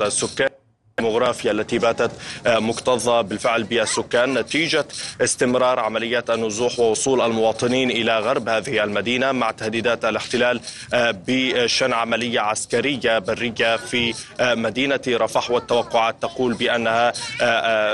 السكان. 0.00 0.59
الديموغرافيا 1.00 1.50
التي 1.50 1.78
باتت 1.78 2.10
آه، 2.46 2.58
مكتظة 2.58 3.20
بالفعل 3.20 3.64
بالسكان 3.64 4.34
نتيجة 4.34 4.84
استمرار 5.20 5.78
عمليات 5.78 6.30
النزوح 6.30 6.78
ووصول 6.78 7.20
المواطنين 7.20 7.90
إلى 7.90 8.18
غرب 8.18 8.48
هذه 8.48 8.84
المدينة 8.84 9.32
مع 9.32 9.50
تهديدات 9.50 10.04
الاحتلال 10.04 10.60
آه، 10.94 11.14
بشن 11.26 11.92
عملية 11.92 12.40
عسكرية 12.40 13.18
برية 13.18 13.76
في 13.76 14.14
آه، 14.40 14.54
مدينة 14.54 15.00
رفح. 15.08 15.50
والتوقعات 15.50 16.16
تقول 16.22 16.54
بأنها 16.54 17.12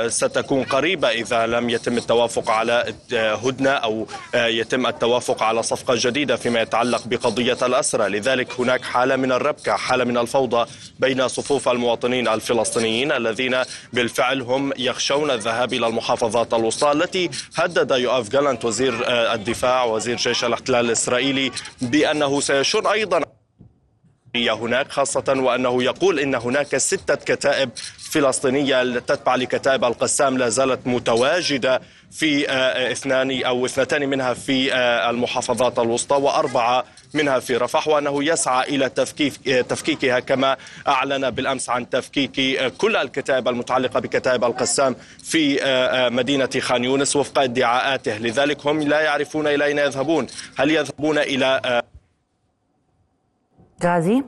ستكون 0.09 0.65
قريبة 0.65 1.09
إذا 1.09 1.47
لم 1.47 1.71
يتم 1.71 1.97
التوافق 1.97 2.51
على 2.51 2.95
هدنة 3.13 3.71
أو 3.71 4.07
يتم 4.35 4.87
التوافق 4.87 5.43
على 5.43 5.63
صفقة 5.63 5.95
جديدة 5.99 6.37
فيما 6.37 6.61
يتعلق 6.61 7.03
بقضية 7.07 7.59
الأسرى. 7.63 8.09
لذلك 8.09 8.61
هناك 8.61 8.83
حالة 8.83 9.17
من 9.17 9.33
الربكة 9.33 9.77
حالة 9.77 10.05
من 10.05 10.19
الفوضى 10.19 10.71
بين 10.99 11.29
صفوف 11.29 11.69
المواطنين 11.69 12.29
الفلسطينيين. 12.29 12.96
الذين 13.05 13.63
بالفعل 13.93 14.41
هم 14.43 14.73
يخشون 14.79 15.31
الذهاب 15.31 15.73
إلى 15.73 15.87
المحافظات 15.87 16.55
الوسطى 16.55 16.93
التي 16.93 17.31
هدد 17.57 17.91
يوآف 17.91 18.29
جالانت 18.29 18.65
وزير 18.65 19.07
آه، 19.07 19.35
الدفاع 19.35 19.85
وزير 19.85 20.17
جيش 20.17 20.45
الاحتلال 20.45 20.85
الإسرائيلي 20.85 21.53
بأنه 21.81 22.41
سيشن 22.41 22.87
أيضا 22.87 23.26
هناك 24.37 24.93
خاصة 24.93 25.25
وأنه 25.29 25.83
يقول 25.83 26.21
إن 26.21 26.35
هناك 26.35 26.77
ستة 26.77 27.15
كتائب 27.15 27.71
فلسطينية 28.11 28.99
تتبع 28.99 29.35
لكتائب 29.35 29.85
القسام 29.85 30.39
لا 30.39 30.49
زالت 30.49 30.87
متواجدة 30.87 31.81
في 32.11 32.51
آه، 32.51 32.93
اثنان 32.93 33.45
أو 33.45 33.67
اثنتان 33.67 34.09
منها 34.09 34.35
في 34.35 34.75
آه، 34.75 35.11
المحافظات 35.11 35.79
الوسطى 35.79 36.17
وأربعة 36.17 36.85
منها 37.15 37.39
في 37.39 37.57
رفح 37.57 37.89
وأنه 37.89 38.25
يسعى 38.25 38.69
إلى 38.69 38.89
تفكيك 38.89 39.49
آه، 39.49 39.61
تفكيكها 39.61 40.21
كما 40.21 40.57
أعلن 40.89 41.31
بالأمس 41.31 41.71
عن 41.71 41.91
تفكيك 41.91 42.63
كل 42.79 42.97
الكتائب 42.97 43.49
المتعلقة 43.49 44.01
بكتائب 44.01 44.45
القسام 44.45 44.97
في 45.25 45.61
مدينة 46.13 46.51
خان 46.61 46.85
يونس 46.85 47.17
وفق 47.17 47.39
ادعاءاته. 47.39 48.19
لذلك 48.19 48.67
هم 48.67 48.81
لا 48.83 49.01
يعرفون 49.01 49.47
إلى 49.47 49.65
أين 49.65 49.79
يذهبون. 49.79 50.27
هل 50.57 50.71
يذهبون 50.71 51.19
إلى 51.19 51.83
غازي. 53.85 54.25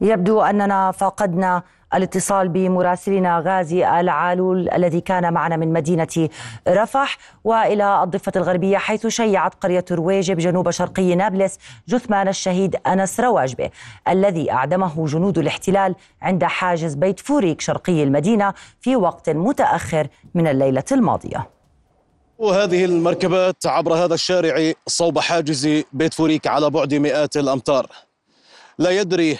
يبدو 0.00 0.40
أننا 0.40 0.90
فقدنا 0.90 1.62
الاتصال 1.94 2.48
بمراسلنا 2.48 3.38
غازي 3.38 4.00
العالول 4.00 4.68
الذي 4.68 5.00
كان 5.00 5.32
معنا 5.32 5.56
من 5.56 5.72
مدينة 5.72 6.28
رفح 6.68 7.18
وإلى 7.44 8.02
الضفة 8.02 8.32
الغربية 8.36 8.78
حيث 8.78 9.06
شيعت 9.06 9.54
قرية 9.54 9.84
روجيب 9.90 10.32
بجنوب 10.32 10.70
شرقي 10.70 11.14
نابلس 11.14 11.58
جثمان 11.88 12.28
الشهيد 12.28 12.76
أنس 12.86 13.20
رواجبة 13.20 13.70
الذي 14.08 14.52
أعدمه 14.52 15.06
جنود 15.06 15.38
الاحتلال 15.38 15.94
عند 16.22 16.44
حاجز 16.44 16.94
بيت 16.94 17.20
فوريك 17.20 17.60
شرقي 17.60 18.02
المدينة 18.02 18.54
في 18.80 18.96
وقت 18.96 19.30
متأخر 19.30 20.06
من 20.34 20.46
الليلة 20.46 20.84
الماضية. 20.92 21.51
وهذه 22.42 22.84
المركبات 22.84 23.66
عبر 23.66 23.94
هذا 23.94 24.14
الشارع 24.14 24.72
صوب 24.86 25.18
حاجز 25.18 25.82
بيت 25.92 26.14
فوريك 26.14 26.46
على 26.46 26.70
بعد 26.70 26.94
مئات 26.94 27.36
الأمتار. 27.36 27.86
لا 28.78 28.90
يدري 28.90 29.38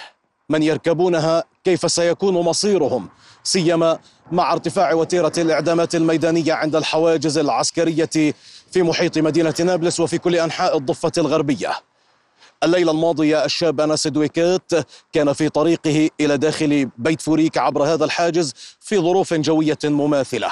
من 0.49 0.63
يركبونها 0.63 1.45
كيف 1.65 1.93
سيكون 1.93 2.35
مصيرهم 2.35 3.09
سيما 3.45 3.99
مع 4.33 4.53
ارتفاع 4.53 4.93
وتيرة 4.93 5.33
الإعدامات 5.39 5.95
الميدانية 5.95 6.53
عند 6.53 6.77
الحواجز 6.77 7.39
العسكرية 7.39 8.35
في 8.73 8.83
محيط 8.83 9.19
مدينة 9.19 9.55
نابلس 9.61 10.01
وفي 10.01 10.19
كل 10.19 10.37
أنحاء 10.37 10.77
الضفة 10.77 11.13
الغربية. 11.19 11.73
الليلة 12.63 12.93
الماضية 12.93 13.45
الشاب 13.45 13.81
أنس 13.81 14.07
دويكات 14.07 14.73
كان 15.13 15.33
في 15.33 15.49
طريقه 15.49 16.11
إلى 16.21 16.37
داخل 16.37 16.91
بيت 16.99 17.23
فوريك 17.23 17.59
عبر 17.59 17.85
هذا 17.85 18.05
الحاجز 18.05 18.55
في 18.81 18.99
ظروف 18.99 19.35
جوية 19.35 19.79
مماثلة. 19.85 20.51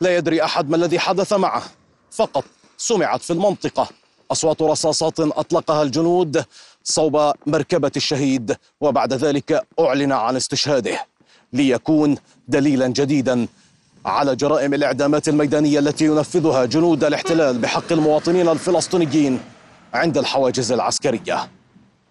لا 0.00 0.16
يدري 0.16 0.44
أحد 0.44 0.70
ما 0.70 0.76
الذي 0.76 0.98
حدث 0.98 1.32
معه. 1.32 1.77
فقط 2.10 2.44
سمعت 2.76 3.22
في 3.22 3.32
المنطقة. 3.32 3.88
أصوات 4.32 4.62
رصاصات 4.62 5.20
أطلقها 5.20 5.82
الجنود 5.82 6.44
صوب 6.84 7.32
مركبة 7.46 7.92
الشهيد 7.96 8.56
وبعد 8.80 9.12
ذلك 9.12 9.66
أعلن 9.80 10.12
عن 10.12 10.36
استشهاده. 10.36 11.06
ليكون 11.52 12.16
دليلا 12.48 12.86
جديدا 12.86 13.46
على 14.06 14.36
جرائم 14.36 14.74
الإعدامات 14.74 15.28
الميدانية 15.28 15.78
التي 15.78 16.04
ينفذها 16.04 16.64
جنود 16.64 17.04
الاحتلال 17.04 17.58
بحق 17.58 17.92
المواطنين 17.92 18.48
الفلسطينيين 18.48 19.40
عند 19.94 20.18
الحواجز 20.18 20.72
العسكرية. 20.72 21.50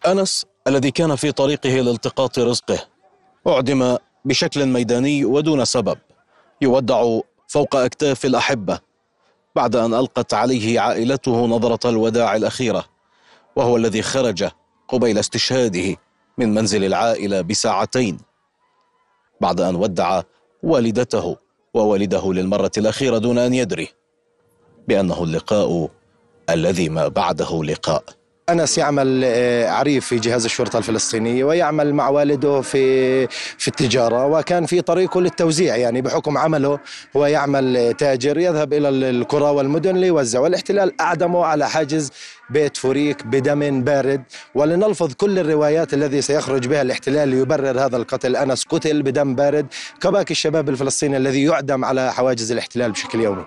أنس 0.08 0.46
الذي 0.68 0.92
كان 0.92 1.16
في 1.16 1.32
طريقه 1.32 1.70
لالتقاط 1.70 2.40
رزقه 2.40 2.80
أعدم 3.48 3.98
بشكل 4.26 4.66
ميداني 4.66 5.26
ودون 5.26 5.66
سبب. 5.66 5.98
يودع 6.62 7.20
فوق 7.48 7.76
أكتاف 7.76 8.26
الأحبة 8.26 8.80
بعد 9.58 9.76
أن 9.76 9.94
ألقت 9.94 10.34
عليه 10.34 10.80
عائلته 10.80 11.46
نظرة 11.46 11.90
الوداع 11.90 12.36
الأخيرة 12.36 12.86
وهو 13.56 13.78
الذي 13.78 14.02
خرج 14.02 14.50
قبيل 14.88 15.18
استشهاده 15.18 15.96
من 16.38 16.54
منزل 16.54 16.84
العائلة 16.84 17.42
بساعتين. 17.42 18.18
بعد 19.42 19.62
أن 19.62 19.76
ودع 19.76 20.22
والدته 20.64 21.38
ووالده 21.74 22.34
للمرة 22.34 22.72
الأخيرة 22.78 23.18
دون 23.18 23.38
أن 23.38 23.54
يدري 23.54 23.88
بأنه 24.88 25.24
اللقاء 25.24 25.90
الذي 26.50 26.90
ما 26.90 27.08
بعده 27.08 27.64
لقاء. 27.64 28.04
أنس 28.50 28.78
يعمل 28.78 29.22
آه، 29.26 29.70
عريف 29.70 30.06
في 30.06 30.20
جهاز 30.20 30.46
الشرطة 30.46 30.78
الفلسطينية 30.78 31.44
ويعمل 31.44 31.94
مع 31.94 32.10
والده 32.10 32.62
في 32.62 33.28
في 33.58 33.68
التجارة 33.68 34.26
وكان 34.26 34.66
في 34.66 34.82
طريقه 34.82 35.22
للتوزيع 35.22 35.76
يعني 35.76 36.02
بحكم 36.02 36.38
عمله 36.38 36.80
هو 37.16 37.26
يعمل 37.26 37.94
تاجر 37.94 38.38
يذهب 38.38 38.74
إلى 38.74 38.90
القرى 38.90 39.50
والمدن 39.50 39.96
ليوزع 39.96 40.40
والاحتلال 40.40 41.02
أعدمه 41.02 41.46
على 41.46 41.70
حاجز 41.70 42.12
بيت 42.50 42.78
فوريك 42.78 43.26
بدم 43.26 43.84
بارد. 43.84 44.24
ولنلفظ 44.56 45.14
كل 45.14 45.40
الروايات 45.40 45.94
الذي 45.94 46.22
سيخرج 46.22 46.68
بها 46.68 46.82
الاحتلال 46.82 47.30
ليبرر 47.30 47.86
هذا 47.86 47.98
القتل. 47.98 48.36
أنس 48.36 48.64
قتل 48.64 49.04
بدم 49.04 49.36
بارد 49.36 49.68
كباقي 50.02 50.32
الشباب 50.32 50.70
الفلسطيني 50.70 51.18
الذي 51.18 51.44
يعدم 51.44 51.86
على 51.86 52.14
حواجز 52.14 52.52
الاحتلال 52.52 52.92
بشكل 52.92 53.22
يومي. 53.22 53.46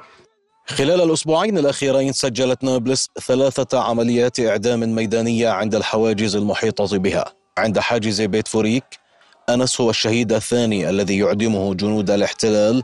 خلال 0.71 1.01
الأسبوعين 1.01 1.59
الأخيرين 1.59 2.13
سجلت 2.13 2.65
نابلس 2.65 3.09
ثلاثة 3.27 3.79
عمليات 3.81 4.41
إعدام 4.41 4.95
ميدانية 4.95 5.49
عند 5.49 5.75
الحواجز 5.75 6.37
المحيطة 6.37 6.99
بها. 6.99 7.25
عند 7.59 7.79
حاجز 7.79 8.23
بيت 8.23 8.49
فوريك 8.49 8.85
أنس 9.49 9.81
هو 9.81 9.91
الشهيد 9.91 10.33
الثاني 10.33 10.91
الذي 10.91 11.19
يعدمه 11.19 11.75
جنود 11.75 12.11
الاحتلال 12.11 12.83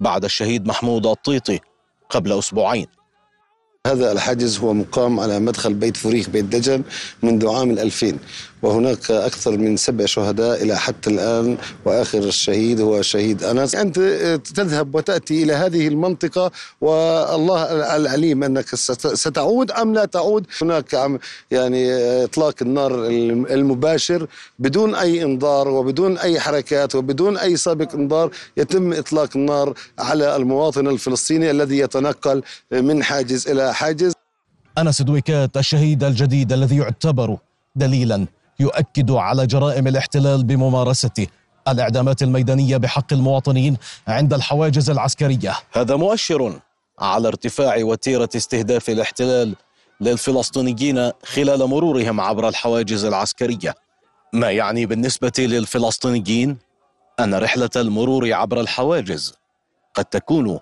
بعد 0.00 0.24
الشهيد 0.24 0.66
محمود 0.66 1.06
الطيطي 1.06 1.60
قبل 2.10 2.38
أسبوعين. 2.38 2.86
هذا 3.86 4.12
الحاجز 4.12 4.58
هو 4.58 4.74
مقام 4.74 5.20
على 5.20 5.40
مدخل 5.40 5.74
بيت 5.74 5.96
فريق 5.96 6.28
بيت 6.28 6.44
دجن 6.44 6.82
منذ 7.22 7.48
عام 7.48 7.70
2000 7.70 8.18
وهناك 8.62 9.10
أكثر 9.10 9.56
من 9.56 9.76
سبع 9.76 10.06
شهداء 10.06 10.62
إلى 10.62 10.76
حتى 10.76 11.10
الآن 11.10 11.56
وآخر 11.84 12.18
الشهيد 12.18 12.80
هو 12.80 13.02
شهيد 13.02 13.44
أنس. 13.44 13.74
أنت 13.74 13.98
تذهب 14.54 14.94
وتأتي 14.94 15.42
إلى 15.42 15.52
هذه 15.52 15.88
المنطقة 15.88 16.50
والله 16.80 17.62
العليم 17.96 18.44
أنك 18.44 18.74
ستعود 19.14 19.70
أم 19.70 19.94
لا 19.94 20.04
تعود؟ 20.04 20.46
هناك 20.62 21.18
يعني 21.50 21.94
إطلاق 22.24 22.54
النار 22.62 23.06
المباشر 23.50 24.26
بدون 24.58 24.94
أي 24.94 25.22
إنذار 25.22 25.68
وبدون 25.68 26.18
أي 26.18 26.40
حركات 26.40 26.94
وبدون 26.94 27.36
أي 27.36 27.56
سابق 27.56 27.94
إنذار 27.94 28.30
يتم 28.56 28.92
إطلاق 28.92 29.36
النار 29.36 29.74
على 29.98 30.36
المواطن 30.36 30.88
الفلسطيني 30.88 31.50
الذي 31.50 31.78
يتنقل 31.78 32.42
من 32.72 33.02
حاجز 33.02 33.48
إلى 33.48 33.74
حاجز. 33.74 34.12
أنس 34.78 35.02
دويكات 35.02 35.56
الشهيد 35.56 36.04
الجديد 36.04 36.52
الذي 36.52 36.76
يعتبر 36.76 37.36
دليلا 37.76 38.26
يؤكد 38.60 39.10
على 39.10 39.46
جرائم 39.46 39.86
الاحتلال 39.86 40.44
بممارسته 40.44 41.26
الإعدامات 41.68 42.22
الميدانية 42.22 42.76
بحق 42.76 43.12
المواطنين 43.12 43.76
عند 44.08 44.34
الحواجز 44.34 44.90
العسكرية. 44.90 45.54
هذا 45.72 45.96
مؤشر 45.96 46.60
على 46.98 47.28
ارتفاع 47.28 47.76
وتيرة 47.80 48.28
استهداف 48.36 48.90
الاحتلال 48.90 49.54
للفلسطينيين 50.00 51.10
خلال 51.24 51.66
مرورهم 51.66 52.20
عبر 52.20 52.48
الحواجز 52.48 53.04
العسكرية. 53.04 53.74
ما 54.32 54.50
يعني 54.50 54.86
بالنسبة 54.86 55.32
للفلسطينيين 55.38 56.58
أن 57.20 57.34
رحلة 57.34 57.70
المرور 57.76 58.32
عبر 58.32 58.60
الحواجز 58.60 59.34
قد 59.94 60.04
تكون 60.04 60.58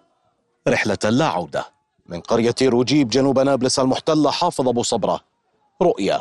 رحلة 0.68 0.98
لا 1.04 1.26
عودة؟ 1.26 1.64
من 2.06 2.20
قرية 2.20 2.54
روجيب 2.62 3.08
جنوب 3.08 3.38
نابلس 3.38 3.78
المحتلة 3.78 4.30
حافظ 4.30 4.68
أبو 4.68 4.82
صبرة 4.82 5.20
رؤيا. 5.82 6.20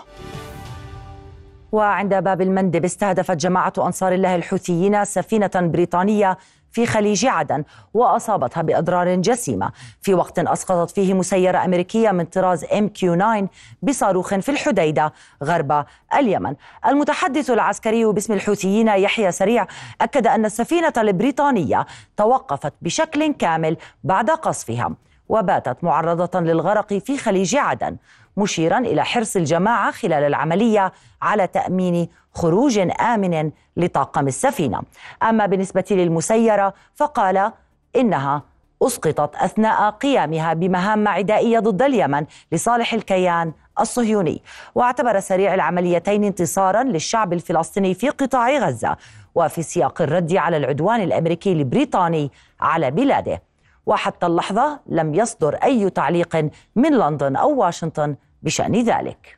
وعند 1.75 2.15
باب 2.15 2.41
المندب 2.41 2.85
استهدفت 2.85 3.35
جماعة 3.35 3.73
أنصار 3.77 4.13
الله 4.13 4.35
الحوثيين 4.35 5.05
سفينة 5.05 5.51
بريطانية 5.55 6.37
في 6.71 6.85
خليج 6.85 7.25
عدن 7.25 7.63
وأصابتها 7.93 8.61
بأضرار 8.61 9.15
جسيمة. 9.15 9.71
في 10.01 10.13
وقت 10.13 10.39
أسقطت 10.39 10.91
فيه 10.91 11.13
مسيرة 11.13 11.65
أمريكية 11.65 12.11
من 12.11 12.25
طراز 12.25 12.65
MQ-9 12.65 13.47
بصاروخ 13.81 14.35
في 14.35 14.49
الحديدة 14.49 15.13
غرب 15.43 15.85
اليمن. 16.17 16.55
المتحدث 16.85 17.49
العسكري 17.49 18.05
باسم 18.05 18.33
الحوثيين 18.33 18.87
يحيى 18.87 19.31
سريع 19.31 19.67
أكد 20.01 20.27
أن 20.27 20.45
السفينة 20.45 20.93
البريطانية 20.97 21.85
توقفت 22.17 22.73
بشكل 22.81 23.33
كامل 23.33 23.77
بعد 24.03 24.29
قصفها 24.29 24.91
وباتت 25.29 25.83
معرضة 25.83 26.39
للغرق 26.39 26.93
في 26.93 27.17
خليج 27.17 27.55
عدن. 27.55 27.97
مشيرا 28.37 28.77
إلى 28.77 29.05
حرص 29.05 29.35
الجماعة 29.35 29.91
خلال 29.91 30.23
العملية 30.23 30.93
على 31.21 31.47
تأمين 31.47 32.09
خروج 32.33 32.79
آمن 33.01 33.51
لطاقم 33.77 34.27
السفينة. 34.27 34.81
أما 35.23 35.45
بالنسبة 35.45 35.85
للمسيرة 35.91 36.73
فقال 36.95 37.51
إنها 37.95 38.43
أسقطت 38.83 39.35
أثناء 39.35 39.89
قيامها 39.89 40.53
بمهام 40.53 41.07
عدائية 41.07 41.59
ضد 41.59 41.81
اليمن 41.81 42.25
لصالح 42.51 42.93
الكيان 42.93 43.53
الصهيوني. 43.79 44.41
واعتبر 44.75 45.19
سريع 45.19 45.53
العمليتين 45.53 46.23
انتصارا 46.23 46.83
للشعب 46.83 47.33
الفلسطيني 47.33 47.93
في 47.93 48.09
قطاع 48.09 48.57
غزة 48.57 48.97
وفي 49.35 49.63
سياق 49.63 50.01
الرد 50.01 50.33
على 50.35 50.57
العدوان 50.57 51.01
الأمريكي 51.01 51.51
البريطاني 51.51 52.31
على 52.61 52.91
بلاده. 52.91 53.41
وحتى 53.85 54.25
اللحظة 54.25 54.79
لم 54.85 55.13
يصدر 55.13 55.55
أي 55.55 55.89
تعليق 55.89 56.49
من 56.75 56.91
لندن 56.91 57.35
أو 57.35 57.55
واشنطن 57.55 58.15
بشأن 58.41 58.75
ذلك. 58.75 59.37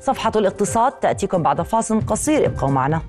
صفحة 0.00 0.32
الاقتصاد 0.36 0.92
تأتيكم 0.92 1.42
بعد 1.42 1.62
فاصل 1.62 2.06
قصير 2.06 2.46
ابقوا 2.46 2.68
معنا. 2.70 3.02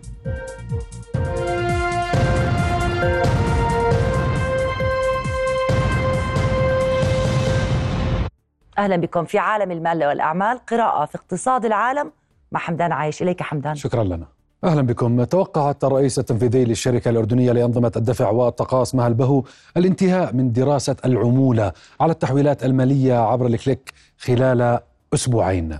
أهلا 8.77 8.95
بكم 8.95 9.25
في 9.25 9.37
عالم 9.37 9.71
المال 9.71 10.05
والأعمال 10.05 10.65
قراءة 10.65 11.05
في 11.05 11.15
اقتصاد 11.15 11.65
العالم. 11.65 12.11
مع 12.51 12.59
حمدان 12.59 12.91
عايش 12.91 13.21
إليك 13.21 13.43
حمدان. 13.43 13.75
شكرا 13.75 14.03
لنا. 14.03 14.25
أهلا 14.63 14.81
بكم. 14.81 15.23
توقعت 15.23 15.83
الرئيس 15.83 16.19
التنفيذي 16.19 16.65
للشركة 16.65 17.09
الأردنية 17.09 17.51
لأنظمة 17.51 17.91
الدفع 17.95 18.29
والتقاص 18.29 18.95
مها 18.95 19.07
البهو 19.07 19.43
الانتهاء 19.77 20.33
من 20.33 20.51
دراسة 20.51 20.95
العمولة 21.05 21.71
على 21.99 22.11
التحويلات 22.11 22.65
المالية 22.65 23.13
عبر 23.13 23.45
الكليك 23.45 23.93
خلال 24.17 24.79
أسبوعين. 25.13 25.79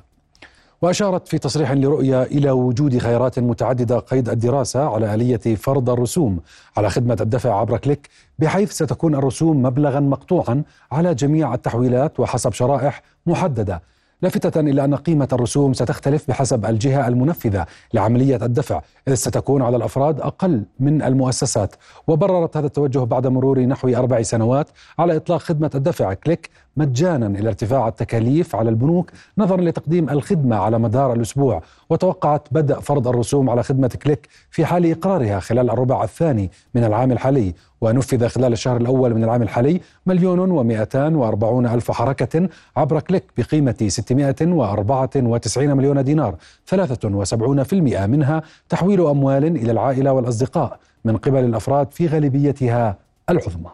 وأشارت 0.82 1.28
في 1.28 1.38
تصريح 1.38 1.72
لرؤيا 1.72 2.24
إلى 2.24 2.52
وجود 2.52 2.98
خيارات 2.98 3.40
متعددة 3.40 4.00
قيد 4.00 4.30
الدراسة 4.30 4.90
على 4.90 5.14
آلية 5.14 5.56
فرض 5.56 5.90
الرسوم 5.90 6.40
على 6.78 6.90
خدمة 6.90 7.18
الدفع 7.22 7.60
عبر 7.60 7.78
كليك 7.78 8.10
بحيث 8.40 8.72
ستكون 8.72 9.16
الرسوم 9.16 9.62
مبلغا 9.62 10.00
مقطوعا 10.00 10.64
على 10.92 11.16
جميع 11.16 11.54
التحويلات 11.54 12.20
وحسب 12.20 12.54
شرائح 12.54 13.02
محددة. 13.26 13.82
لافتة 14.24 14.60
إلى 14.60 14.86
أن 14.86 14.96
قيمة 14.96 15.28
الرسوم 15.34 15.74
ستختلف 15.74 16.28
بحسب 16.28 16.66
الجهة 16.66 17.08
المنفذة. 17.08 17.66
لعملية 17.94 18.36
الدفع 18.36 18.82
إذ 19.08 19.14
ستكون 19.14 19.62
على 19.62 19.78
الأفراد 19.78 20.22
أقل 20.22 20.64
من 20.80 21.02
المؤسسات. 21.02 21.76
وبررت 22.08 22.58
هذا 22.58 22.68
التوجه 22.68 23.00
بعد 23.00 23.28
مرور 23.28 23.60
نحو 23.60 23.88
أربع 23.88 24.22
سنوات 24.22 24.70
على 25.00 25.16
إطلاق 25.16 25.40
خدمة 25.40 25.72
الدفع. 25.76 26.14
كليك 26.14 26.50
مجانا 26.78 27.28
إلى 27.28 27.48
ارتفاع 27.48 27.88
التكاليف 27.88 28.56
على 28.56 28.70
البنوك 28.70 29.12
نظرا 29.38 29.62
لتقديم 29.62 30.10
الخدمة 30.10 30.56
على 30.56 30.80
مدار 30.80 31.14
الأسبوع. 31.14 31.62
وتوقعت 31.90 32.48
بدء 32.52 32.80
فرض 32.80 33.08
الرسوم 33.08 33.50
على 33.50 33.64
خدمة 33.64 33.92
كليك 34.04 34.28
في 34.50 34.66
حال 34.66 34.92
إقرارها 34.92 35.40
خلال 35.40 35.70
الربع 35.70 36.04
الثاني 36.04 36.52
من 36.76 36.84
العام 36.84 37.12
الحالي. 37.12 37.54
ونفذ 37.82 38.28
خلال 38.28 38.54
الشهر 38.54 38.78
الأول 38.78 39.16
من 39.16 39.24
العام 39.24 39.42
الحالي 39.42 39.82
مليون 40.06 40.40
ومئتان 40.40 41.16
وأربعون 41.16 41.68
ألف 41.68 41.92
حركة 41.92 42.50
عبر 42.78 43.00
كليك 43.00 43.24
بقيمة 43.38 43.76
694 43.88 45.74
مليون 45.74 46.04
دينار. 46.04 46.36
73% 46.66 48.06
منها 48.06 48.42
تحويل 48.70 49.08
أموال 49.08 49.46
إلى 49.46 49.72
العائلة 49.72 50.14
والأصدقاء 50.14 50.80
من 51.06 51.18
قبل 51.18 51.44
الأفراد 51.44 51.92
في 51.92 52.08
غالبيتها 52.08 52.98
العظمى. 53.30 53.70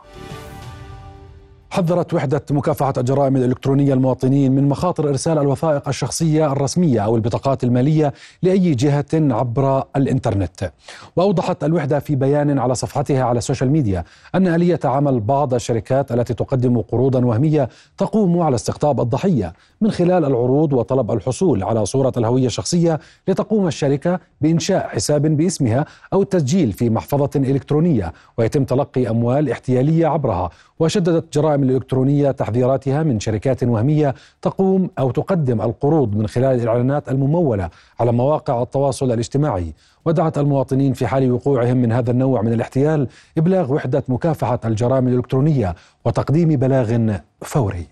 حذرت 1.71 2.13
وحدة 2.13 2.41
مكافحة 2.51 2.93
الجرائم 2.97 3.35
الإلكترونية 3.35 3.93
المواطنين 3.93 4.51
من 4.51 4.69
مخاطر 4.69 5.09
إرسال 5.09 5.37
الوثائق 5.37 5.87
الشخصية 5.87 6.51
الرسمية 6.51 6.99
أو 6.99 7.15
البطاقات 7.15 7.63
المالية 7.63 8.13
لأي 8.43 8.75
جهة 8.75 9.05
عبر 9.13 9.83
الإنترنت. 9.95 10.71
وأوضحت 11.15 11.63
الوحدة 11.63 11.99
في 11.99 12.15
بيان 12.15 12.59
على 12.59 12.75
صفحتها 12.75 13.23
على 13.23 13.37
ال 13.37 13.42
social 13.42 13.71
media 13.71 14.03
أن 14.35 14.47
آلية 14.47 14.79
عمل 14.83 15.19
بعض 15.19 15.53
الشركات 15.53 16.11
التي 16.11 16.33
تقدم 16.33 16.81
قروضا 16.81 17.25
وهمية 17.25 17.69
تقوم 17.97 18.41
على 18.41 18.55
استقطاب 18.55 19.01
الضحية 19.01 19.53
من 19.81 19.91
خلال 19.91 20.25
العروض 20.25 20.73
وطلب 20.73 21.11
الحصول 21.11 21.63
على 21.63 21.85
صورة 21.85 22.13
الهوية 22.17 22.45
الشخصية 22.45 22.99
لتقوم 23.27 23.67
الشركة 23.67 24.19
بإنشاء 24.41 24.87
حساب 24.87 25.21
باسمها 25.37 25.85
أو 26.13 26.21
التسجيل 26.21 26.71
في 26.71 26.89
محفظة 26.89 27.29
إلكترونية 27.35 28.13
ويتم 28.37 28.63
تلقي 28.63 29.09
أموال 29.09 29.51
احتيالية 29.51 30.07
عبرها. 30.07 30.49
وشددت 30.79 31.33
جرائم 31.33 31.63
الإلكترونية 31.63 32.31
تحذيراتها 32.31 33.03
من 33.03 33.19
شركات 33.19 33.63
وهمية 33.63 34.15
تقوم 34.41 34.89
أو 34.99 35.11
تقدم 35.11 35.61
القروض 35.61 36.15
من 36.15 36.27
خلال 36.27 36.61
الإعلانات 36.61 37.09
الممولة 37.09 37.69
على 37.99 38.11
مواقع 38.11 38.61
التواصل 38.61 39.11
الاجتماعي. 39.11 39.73
ودعت 40.05 40.37
المواطنين 40.37 40.93
في 40.93 41.07
حال 41.07 41.31
وقوعهم 41.31 41.77
من 41.77 41.91
هذا 41.91 42.11
النوع 42.11 42.41
من 42.41 42.53
الاحتيال 42.53 43.07
إبلاغ 43.37 43.73
وحدة 43.73 44.03
مكافحة 44.07 44.59
الجرائم 44.65 45.07
الإلكترونية 45.07 45.75
وتقديم 46.05 46.49
بلاغ 46.49 47.17
فوري. 47.41 47.87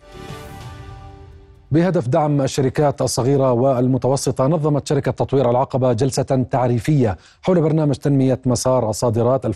بهدف 1.72 2.08
دعم 2.08 2.42
الشركات 2.42 3.02
الصغيرة 3.02 3.52
والمتوسطة 3.52 4.48
نظمت 4.48 4.88
شركة 4.88 5.12
تطوير 5.12 5.50
العقبة 5.50 5.94
جلسة 5.94 6.46
تعريفية 6.52 7.18
حول 7.42 7.62
برنامج 7.62 7.96
تنمية 7.96 8.40
مسار 8.46 8.90
الصادرات 8.90 9.48
2024-2025 9.48 9.52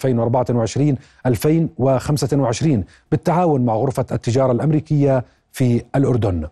بالتعاون 3.12 3.66
مع 3.66 3.76
غرفة 3.76 4.06
التجارة 4.12 4.52
الأمريكية 4.52 5.26
في 5.52 5.84
الأردن. 5.96 6.48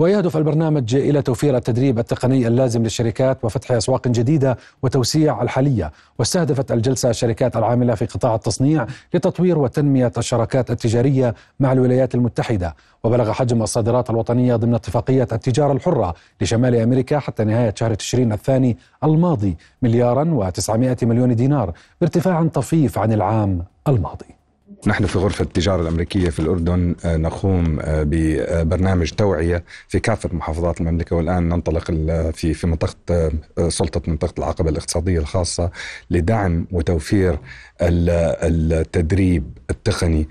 ويهدف 0.00 0.36
البرنامج 0.36 0.94
إلى 0.94 1.22
توفير 1.22 1.56
التدريب 1.56 1.98
التقني 1.98 2.46
اللازم 2.46 2.82
للشركات 2.82 3.44
وفتح 3.44 3.72
أسواق 3.72 4.08
جديدة 4.08 4.56
وتوسيع 4.82 5.42
الحالية، 5.42 5.92
واستهدفت 6.18 6.72
الجلسة 6.72 7.10
الشركات 7.10 7.56
العاملة 7.56 7.94
في 7.94 8.06
قطاع 8.06 8.34
التصنيع 8.34 8.86
لتطوير 9.14 9.58
وتنمية 9.58 10.12
الشراكات 10.18 10.70
التجارية 10.70 11.34
مع 11.60 11.72
الولايات 11.72 12.14
المتحدة، 12.14 12.74
وبلغ 13.04 13.32
حجم 13.32 13.62
الصادرات 13.62 14.10
الوطنية 14.10 14.56
ضمن 14.56 14.74
اتفاقية 14.74 15.28
التجارة 15.32 15.72
الحرة 15.72 16.14
لشمال 16.40 16.74
أمريكا 16.74 17.18
حتى 17.18 17.44
نهاية 17.44 17.74
شهر 17.76 17.94
تشرين 17.94 18.32
الثاني 18.32 18.76
الماضي 19.04 19.56
مليارا 19.82 20.24
و900 20.24 21.04
مليون 21.04 21.36
دينار 21.36 21.72
بارتفاع 22.00 22.46
طفيف 22.46 22.98
عن 22.98 23.12
العام 23.12 23.64
الماضي. 23.88 24.39
نحن 24.86 25.06
في 25.06 25.18
غرفة 25.18 25.42
التجارة 25.42 25.82
الأمريكية 25.82 26.30
في 26.30 26.38
الأردن 26.38 26.94
آه، 27.04 27.16
نقوم 27.16 27.78
آه، 27.80 28.02
ببرنامج 28.06 29.10
توعية 29.10 29.64
في 29.88 30.00
كافة 30.00 30.28
محافظات 30.32 30.80
المملكة 30.80 31.16
والآن 31.16 31.48
ننطلق 31.48 31.90
في 32.30 32.54
في 32.54 32.66
منطقة 32.66 32.96
آه، 33.10 33.68
سلطة 33.68 34.02
منطقة 34.10 34.34
العقبة 34.38 34.70
الاقتصادية 34.70 35.18
الخاصة 35.18 35.70
لدعم 36.10 36.66
وتوفير 36.72 37.38
التدريب 37.82 39.58
التقني 39.70 40.28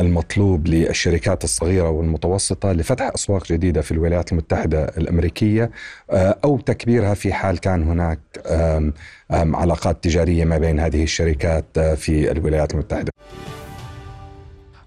المطلوب 0.00 0.68
للشركات 0.68 1.44
الصغيرة 1.44 1.90
والمتوسطة 1.90 2.72
لفتح 2.72 3.10
أسواق 3.14 3.46
جديدة 3.46 3.80
في 3.80 3.92
الولايات 3.92 4.32
المتحدة 4.32 4.84
الأمريكية 4.84 5.70
أو 6.10 6.58
تكبيرها 6.58 7.14
في 7.14 7.32
حال 7.32 7.58
كان 7.58 7.82
هناك 7.82 8.20
علاقات 9.30 10.04
تجارية 10.04 10.44
ما 10.44 10.58
بين 10.58 10.80
هذه 10.80 11.02
الشركات 11.02 11.78
في 11.78 12.30
الولايات 12.30 12.74
المتحدة. 12.74 13.09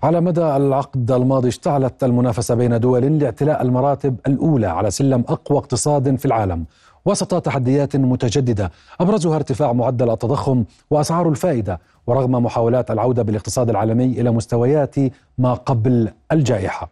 على 0.04 0.22
مدى 0.22 0.42
العقد 0.42 1.12
الماضي 1.12 1.48
اشتعلت 1.48 2.04
المنافسة 2.04 2.56
بين 2.56 2.80
دول 2.80 3.20
لاعتلاء 3.20 3.62
المراتب 3.62 4.16
الأولى 4.28 4.68
على 4.68 4.92
سلم 4.92 5.24
أقوى 5.30 5.58
اقتصاد 5.58 6.16
في 6.16 6.26
العالم 6.26 6.66
وسط 7.06 7.42
تحديات 7.42 7.96
متجددة. 7.96 8.72
أبرزها 9.00 9.36
ارتفاع 9.36 9.74
معدل 9.74 10.10
التضخم 10.10 10.64
وأسعار 10.92 11.30
الفائدة 11.30 11.80
ورغم 12.08 12.32
محاولات 12.32 12.92
العودة 12.92 13.24
بالاقتصاد 13.24 13.70
العالمي 13.70 14.06
إلى 14.06 14.32
مستويات 14.32 14.96
ما 15.38 15.54
قبل 15.54 16.10
الجائحة. 16.32 16.90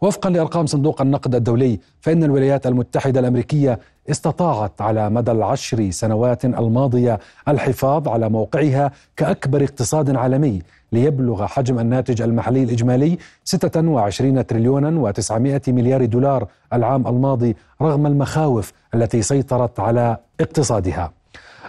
وفقا 0.00 0.30
لأرقام 0.30 0.66
صندوق 0.66 1.00
النقد 1.00 1.34
الدولي 1.34 1.80
فإن 2.00 2.24
الولايات 2.24 2.66
المتحدة 2.66 3.20
الأمريكية 3.20 3.78
استطاعت 4.10 4.80
على 4.80 5.10
مدى 5.10 5.30
العشر 5.30 5.90
سنوات 5.90 6.44
الماضية 6.44 7.18
الحفاظ 7.48 8.08
على 8.08 8.28
موقعها 8.28 8.92
كأكبر 9.16 9.64
اقتصاد 9.64 10.16
عالمي 10.16 10.62
ليبلغ 10.92 11.46
حجم 11.46 11.78
الناتج 11.78 12.22
المحلي 12.22 12.62
الإجمالي 12.62 13.18
26 13.44 14.46
تريليونا 14.46 15.12
و900 15.12 15.68
مليار 15.68 16.04
دولار 16.04 16.46
العام 16.72 17.06
الماضي 17.06 17.56
رغم 17.82 18.06
المخاوف 18.06 18.72
التي 18.94 19.22
سيطرت 19.22 19.80
على 19.80 20.16
اقتصادها. 20.40 21.12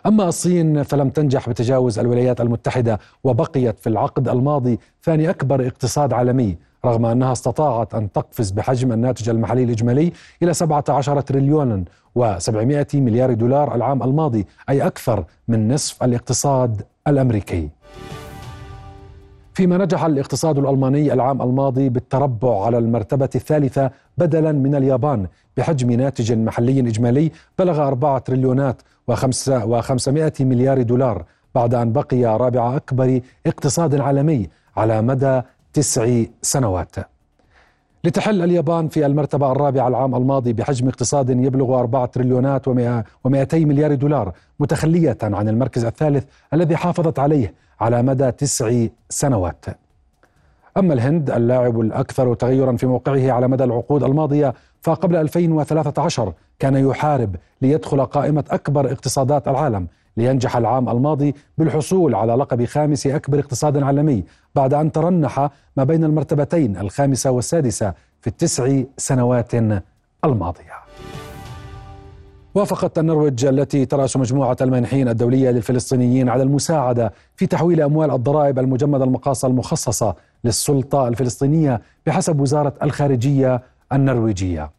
أما 0.06 0.28
الصين 0.28 0.84
فلم 0.84 1.10
تنجح 1.10 1.50
بتجاوز 1.50 2.00
الولايات 2.00 2.42
المتحدة 2.42 3.00
وبقيت 3.24 3.80
في 3.80 3.90
العقد 3.90 4.28
الماضي 4.30 4.80
ثاني 5.04 5.30
أكبر 5.30 5.68
اقتصاد 5.68 6.14
عالمي 6.14 6.58
رغم 6.86 7.06
أنها 7.06 7.32
استطاعت 7.32 7.96
أن 7.96 8.12
تقفز 8.12 8.52
بحجم 8.52 8.92
الناتج 8.92 9.30
المحلي 9.30 9.64
الإجمالي 9.64 10.12
إلى 10.44 10.54
17 10.54 11.22
تريليون 11.22 11.86
و700 12.20 12.96
مليار 12.96 13.34
دولار 13.34 13.76
العام 13.76 14.04
الماضي 14.04 14.48
أي 14.70 14.88
أكثر 14.88 15.26
من 15.48 15.74
نصف 15.74 16.04
الاقتصاد 16.04 16.82
الأمريكي. 17.08 17.70
فيما 19.54 19.78
نجح 19.78 20.04
الاقتصاد 20.04 20.58
الألماني 20.58 21.14
العام 21.14 21.42
الماضي 21.42 21.90
بالتربع 21.90 22.66
على 22.66 22.78
المرتبة 22.78 23.30
الثالثة 23.36 23.92
بدلا 24.18 24.52
من 24.52 24.76
اليابان 24.76 25.28
بحجم 25.58 25.92
ناتج 25.92 26.34
محلي 26.34 26.80
إجمالي 26.80 27.32
بلغ 27.60 27.88
أربعة 27.88 28.20
تريليونات 28.20 28.82
وخمسة 29.08 29.66
وخمسمائة 29.66 30.34
مليار 30.40 30.82
دولار 30.82 31.26
بعد 31.56 31.74
أن 31.74 31.92
بقي 31.94 32.24
رابع 32.24 32.76
أكبر 32.76 33.22
اقتصاد 33.46 34.02
عالمي 34.02 34.50
على 34.78 35.02
مدى 35.02 35.42
تسع 35.74 36.24
سنوات. 36.42 36.96
لتحل 38.04 38.42
اليابان 38.44 38.88
في 38.88 39.06
المرتبة 39.06 39.52
الرابعة 39.52 39.88
العام 39.88 40.16
الماضي 40.16 40.54
بحجم 40.54 40.88
اقتصاد 40.88 41.30
يبلغ 41.30 41.80
أربعة 41.80 42.06
تريليونات 42.06 42.68
ومائتي 43.24 43.66
مليار 43.66 43.96
دولار 43.96 44.34
متخلية 44.60 45.18
عن 45.24 45.50
المركز 45.50 45.86
الثالث 45.86 46.26
الذي 46.54 46.76
حافظت 46.76 47.20
عليه 47.20 47.54
على 47.80 48.02
مدى 48.02 48.32
تسع 48.32 48.86
سنوات. 49.10 49.66
أما 50.78 50.94
الهند 50.94 51.32
اللاعب 51.32 51.80
الأكثر 51.80 52.34
تغيرا 52.34 52.76
في 52.78 52.86
موقعه 52.86 53.32
على 53.32 53.48
مدى 53.48 53.64
العقود 53.64 54.04
الماضية 54.04 54.54
فقبل 54.82 55.16
2013 55.16 56.34
كان 56.60 56.76
يحارب 56.76 57.36
ليدخل 57.62 58.06
قائمة 58.06 58.44
أكبر 58.50 58.92
اقتصادات 58.92 59.48
العالم 59.48 59.88
لينجح 60.18 60.58
العام 60.58 60.90
الماضي 60.90 61.36
بالحصول 61.58 62.16
على 62.16 62.34
لقب 62.34 62.66
خامس 62.66 63.08
أكبر 63.08 63.40
اقتصاد 63.40 63.84
عالمي 63.84 64.24
بعد 64.56 64.74
أن 64.74 64.92
ترنح 64.92 65.50
ما 65.78 65.84
بين 65.84 66.04
المرتبتين 66.04 66.78
الخامسة 66.78 67.32
والسادسة 67.32 67.94
في 68.22 68.28
التسع 68.28 68.82
سنوات 68.98 69.54
الماضية. 70.26 70.74
وافقت 72.56 73.00
النرويج 73.00 73.46
التي 73.46 73.86
ترأس 73.86 74.18
مجموعة 74.18 74.58
المانحين 74.62 75.08
الدولية 75.10 75.52
للفلسطينيين 75.52 76.30
على 76.30 76.44
المساعدة 76.44 77.14
في 77.36 77.48
تحويل 77.48 77.82
أموال 77.82 78.12
الضرائب 78.12 78.60
المجمدة 78.60 79.04
المقاصة 79.04 79.48
المخصصة 79.48 80.16
للسلطة 80.44 81.08
الفلسطينية 81.08 81.82
بحسب 82.06 82.40
وزارة 82.40 82.74
الخارجية 82.84 83.62
النرويجية. 83.94 84.72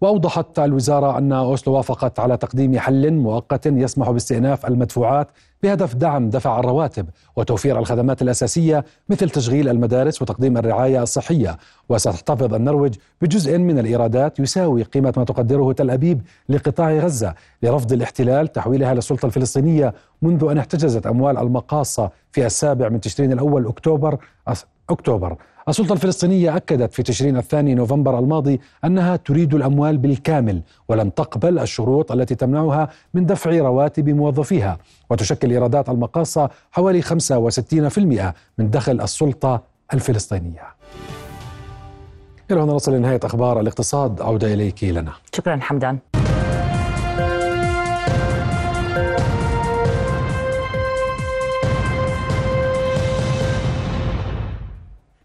وأوضحت 0.00 0.58
الوزارة 0.58 1.18
أن 1.18 1.32
أوسلو 1.32 1.74
وافقت 1.74 2.20
على 2.20 2.36
تقديم 2.36 2.78
حل 2.78 3.12
مؤقت 3.12 3.66
يسمح 3.66 4.10
باستئناف 4.10 4.66
المدفوعات 4.66 5.28
بهدف 5.62 5.94
دعم 5.94 6.30
دفع 6.30 6.60
الرواتب 6.60 7.08
وتوفير 7.36 7.78
الخدمات 7.78 8.22
الأساسية 8.22 8.84
مثل 9.08 9.30
تشغيل 9.30 9.68
المدارس 9.68 10.22
وتقديم 10.22 10.56
الرعاية 10.56 11.02
الصحية. 11.02 11.58
وستحتفظ 11.88 12.54
النرويج 12.54 12.94
بجزء 13.22 13.58
من 13.58 13.78
الإيرادات 13.78 14.40
يساوي 14.40 14.82
قيمة 14.82 15.14
ما 15.16 15.24
تقدره 15.24 15.72
تل 15.72 15.90
أبيب 15.90 16.22
لقطاع 16.48 16.92
غزة 16.92 17.34
لرفض 17.62 17.92
الاحتلال 17.92 18.52
تحويلها 18.52 18.94
للسلطة 18.94 19.26
الفلسطينية 19.26 19.94
منذ 20.22 20.44
أن 20.50 20.58
احتجزت 20.58 21.06
أموال 21.06 21.38
المقاصة 21.38 22.10
في 22.32 22.46
السابع 22.46 22.88
من 22.88 23.00
تشرين 23.00 23.32
الأول 23.32 23.66
أكتوبر 23.66 24.18
أكتوبر. 24.90 25.36
السلطة 25.68 25.92
الفلسطينية 25.92 26.56
أكدت 26.56 26.92
في 26.92 27.02
تشرين 27.02 27.36
الثاني 27.36 27.74
نوفمبر 27.74 28.18
الماضي 28.18 28.60
أنها 28.84 29.16
تريد 29.16 29.54
الأموال 29.54 29.98
بالكامل 29.98 30.62
ولن 30.88 31.14
تقبل 31.14 31.58
الشروط 31.58 32.12
التي 32.12 32.34
تمنعها 32.34 32.88
من 33.14 33.26
دفع 33.26 33.50
رواتب 33.50 34.08
موظفيها 34.08 34.78
وتشكل 35.10 35.50
إيرادات 35.50 35.88
المقاصة 35.88 36.50
حوالي 36.72 37.02
65% 37.02 38.34
من 38.58 38.70
دخل 38.70 39.00
السلطة 39.00 39.62
الفلسطينية. 39.94 40.62
إلى 42.50 42.60
هنا 42.60 42.72
نصل 42.72 42.94
لنهاية 42.94 43.20
أخبار 43.24 43.60
الاقتصاد 43.60 44.22
عودة 44.22 44.54
إليك 44.54 44.84
لنا. 44.84 45.12
شكرا 45.34 45.56
حمدان. 45.56 45.98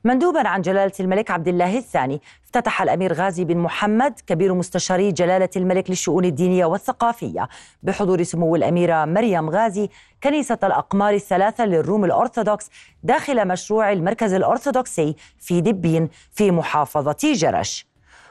مندوبا 0.06 0.48
عن 0.48 0.62
جلالة 0.62 0.92
الملك 1.00 1.32
عبد 1.32 1.48
الله 1.48 1.78
الثاني. 1.78 2.22
افتتح 2.46 2.82
الأمير 2.82 3.14
غازي 3.14 3.44
بن 3.44 3.58
محمد 3.58 4.20
كبير 4.28 4.54
مستشاري 4.54 5.12
جلالة 5.12 5.50
الملك 5.56 5.90
للشؤون 5.90 6.26
الدينية 6.26 6.66
والثقافية 6.66 7.48
بحضور 7.84 8.24
سمو 8.24 8.56
الأميرة 8.56 9.06
مريم 9.06 9.50
غازي 9.50 9.90
كنيسة 10.24 10.58
الأقمار 10.64 11.14
الثلاثة 11.14 11.66
للروم 11.66 12.06
الأرثوذكس 12.06 12.70
داخل 13.04 13.48
مشروع 13.48 13.92
المركز 13.92 14.34
الأرثوذكسي 14.34 15.16
في 15.40 15.62
دبين 15.62 16.10
في 16.32 16.52
محافظة 16.52 17.34
جرش. 17.34 17.88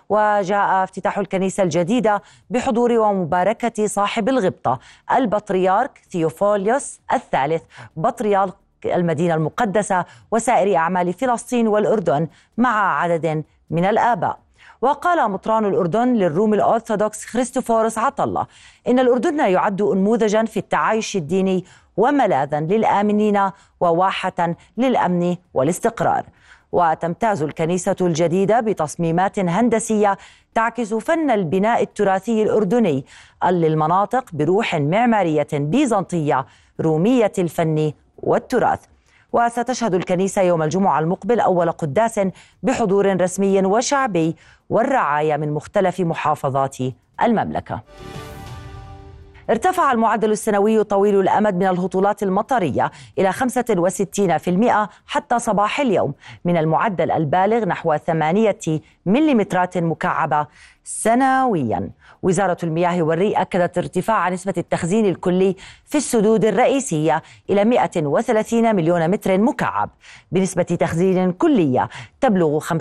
وجاء 0.09 0.85
افتتاح 0.85 1.19
الكنيسة 1.19 1.63
الجديدة 1.63 2.23
بحضور 2.51 2.93
ومباركة 2.93 3.87
صاحب 3.87 4.29
الغبطة 4.29 4.79
البطريرك 5.13 6.01
ثيوفوليوس 6.11 7.01
الثالث. 7.13 7.63
بطريرك 7.97 8.55
المدينة 8.87 9.35
المقدسة 9.35 10.05
وسائر 10.31 10.77
أعمال 10.77 11.13
فلسطين 11.13 11.69
والأردن 11.69 12.29
مع 12.59 13.01
عدد 13.01 13.45
من 13.71 13.85
الآباء. 13.85 14.39
وقال 14.83 15.31
مطران 15.31 15.65
الأردن 15.65 16.13
للروم 16.13 16.55
الأرثوذكس 16.55 17.25
خريستوفورس 17.25 17.99
عطلة 17.99 18.47
إن 18.89 18.99
الأردن 18.99 19.39
يعد 19.39 19.83
أنموذجا 19.83 20.45
في 20.45 20.57
التعايش 20.57 21.17
الديني 21.17 21.65
وملاذا 21.97 22.61
للآمنين 22.61 23.51
وواحة 23.81 24.55
للأمن 24.77 25.37
والاستقرار. 25.55 26.25
وتمتاز 26.73 27.43
الكنيسة 27.43 27.97
الجديدة 28.01 28.61
بتصميمات 28.61 29.39
هندسية 29.39 30.19
تعكس 30.55 30.95
فن 30.95 31.31
البناء 31.31 31.83
التراثي 31.83 32.43
الأردني 32.43 33.05
للمناطق 33.45 34.25
بروح 34.33 34.75
معمارية 34.75 35.47
بيزنطية 35.53 36.47
رومية 36.81 37.33
الفن 37.39 37.93
والتراث. 38.19 38.81
وستشهد 39.33 39.95
الكنيسة 39.95 40.43
يوم 40.43 40.63
الجمعة 40.63 40.99
المقبل 40.99 41.41
أول 41.41 41.73
قداس 41.73 42.21
بحضور 42.63 43.21
رسمي 43.21 43.61
وشعبي 43.67 44.37
والرعاية 44.71 45.37
من 45.37 45.53
مختلف 45.53 46.01
محافظات 46.01 46.77
المملكة. 47.23 47.81
ارتفع 49.51 49.93
المعدل 49.93 50.31
السنوي 50.31 50.85
طويل 50.85 51.21
الأمد 51.21 51.55
من 51.55 51.67
الهطولات 51.67 52.23
المطرية 52.23 52.91
إلى 53.19 53.33
65% 53.33 54.89
حتى 55.07 55.39
صباح 55.39 55.81
اليوم 55.81 56.15
من 56.45 56.57
المعدل 56.57 57.11
البالغ 57.11 57.65
نحو 57.65 57.97
8 57.97 58.57
مليمترات 59.07 59.79
مكعبة 59.79 60.47
سنويا. 60.85 61.91
وزارة 62.23 62.57
المياه 62.63 63.03
والري 63.03 63.33
أكدت 63.33 63.79
ارتفاع 63.79 64.29
نسبة 64.29 64.55
التخزين 64.57 65.07
الكلي 65.07 65.57
في 65.85 65.99
السدود 65.99 66.45
الرئيسية 66.45 67.23
إلى 67.51 67.65
130 67.65 68.77
مليون 68.77 69.11
متر 69.11 69.39
مكعب 69.39 69.91
بنسبة 70.33 70.63
تخزين 70.63 71.33
كلية 71.33 71.89
تبلغ 72.21 72.61
45% 72.61 72.75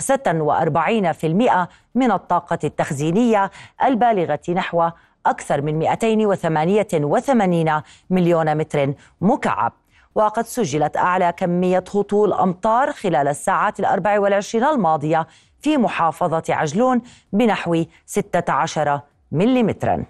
من 1.94 2.12
الطاقة 2.12 2.58
التخزينية 2.64 3.50
البالغة 3.84 4.40
نحو 4.48 4.90
أكثر 5.26 5.62
من 5.62 5.78
288 5.78 7.82
مليون 8.10 8.56
متر 8.56 8.94
مكعب. 9.20 9.72
وقد 10.14 10.46
سجلت 10.46 10.96
أعلى 10.96 11.32
كمية 11.32 11.84
هطول 11.94 12.32
أمطار 12.32 12.92
خلال 12.92 13.28
الساعات 13.28 13.80
الأربع 13.80 14.20
والعشرين 14.20 14.64
الماضية 14.64 15.26
في 15.60 15.76
محافظة 15.76 16.42
عجلون 16.48 17.02
بنحو 17.32 17.84
16 18.06 19.00
مليمترا. 19.32 20.04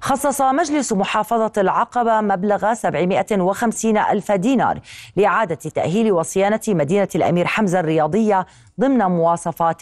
خصص 0.00 0.40
مجلس 0.40 0.92
محافظة 0.92 1.52
العقبة 1.58 2.20
مبلغ 2.20 2.74
750 2.74 3.98
ألف 3.98 4.32
دينار 4.32 4.80
لإعادة 5.16 5.54
تأهيل 5.54 6.12
وصيانة 6.12 6.60
مدينة 6.68 7.08
الأمير 7.14 7.46
حمزة 7.46 7.80
الرياضية 7.80 8.46
ضمن 8.80 8.98
مواصفات 8.98 9.80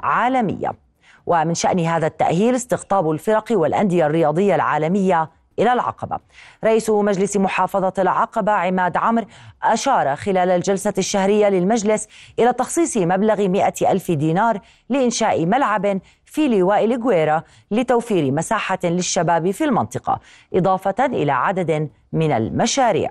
عالمية. 0.00 0.89
ومن 1.26 1.54
شأن 1.54 1.80
هذا 1.80 2.06
التأهيل 2.06 2.54
استقطاب 2.54 3.10
الفرق 3.10 3.44
والأندية 3.50 4.06
الرياضية 4.06 4.54
العالمية 4.54 5.30
إلى 5.58 5.72
العقبة. 5.72 6.18
رئيس 6.64 6.90
مجلس 6.90 7.36
محافظة 7.36 7.92
العقبة 7.98 8.52
عماد 8.52 8.96
عمر 8.96 9.24
أشار 9.62 10.16
خلال 10.16 10.50
الجلسة 10.50 10.94
الشهرية 10.98 11.48
للمجلس 11.48 12.08
إلى 12.38 12.52
تخصيص 12.52 12.96
مبلغ 12.96 13.48
مئة 13.48 13.92
ألف 13.92 14.10
دينار 14.10 14.60
لإنشاء 14.88 15.46
ملعب 15.46 16.00
في 16.24 16.48
لواء 16.48 16.84
الجويرا 16.84 17.42
لتوفير 17.70 18.32
مساحة 18.32 18.78
للشباب 18.84 19.50
في 19.50 19.64
المنطقة 19.64 20.20
إضافة 20.54 21.06
إلى 21.06 21.32
عدد 21.32 21.88
من 22.12 22.32
المشاريع. 22.32 23.10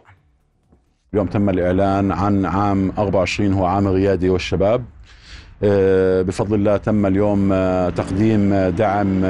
اليوم 1.14 1.28
تم 1.28 1.50
الإعلان 1.50 2.12
عن 2.12 2.46
عام 2.46 2.92
24 2.98 3.54
هو 3.54 3.66
عام 3.66 3.88
الريادة 3.88 4.30
والشباب. 4.30 4.86
بفضل 5.62 6.56
الله 6.56 6.78
تم 6.78 7.06
اليوم 7.06 7.50
آه، 7.54 7.90
تقديم 7.90 8.54
آه، 8.54 8.70
دعم 8.70 9.26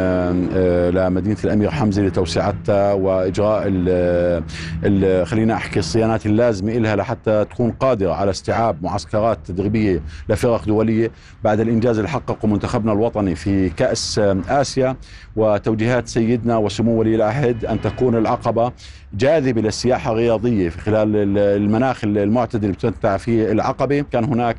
لمدينة 0.96 1.38
الأمير 1.44 1.72
حمزة 1.72 2.02
لتوسعتها 2.02 2.94
وإجراء 2.94 3.64
ال 3.68 5.28
خلينا 5.28 5.54
أحكي 5.54 5.80
الصيانات 5.80 6.26
اللازمة 6.26 6.74
لها 6.74 6.96
لحتى 6.96 7.46
تكون 7.46 7.72
قادرة 7.72 8.14
على 8.14 8.32
استيعاب 8.32 8.84
معسكرات 8.84 9.40
تدريبية 9.46 10.02
لفرق 10.30 10.66
دولية 10.66 11.12
بعد 11.44 11.60
الإنجاز 11.60 11.98
اللي 11.98 12.10
حققه 12.10 12.48
منتخبنا 12.48 12.92
الوطني 12.92 13.36
في 13.36 13.70
كأس 13.70 14.20
آسيا. 14.50 14.96
وتوجيهات 15.36 16.08
سيدنا 16.08 16.58
وسمو 16.58 17.00
ولي 17.00 17.16
العهد 17.16 17.66
أن 17.66 17.82
تكون 17.82 18.16
العقبة 18.16 18.72
جاذبة 19.14 19.62
للسياحة 19.62 20.12
الرياضية 20.12 20.70
في 20.70 20.78
خلال 20.78 21.38
المناخ 21.38 22.04
المعتدل 22.04 22.76
اللي 22.84 23.20
فيه 23.20 23.52
العقبة. 23.52 24.06
كان 24.12 24.24
هناك 24.24 24.58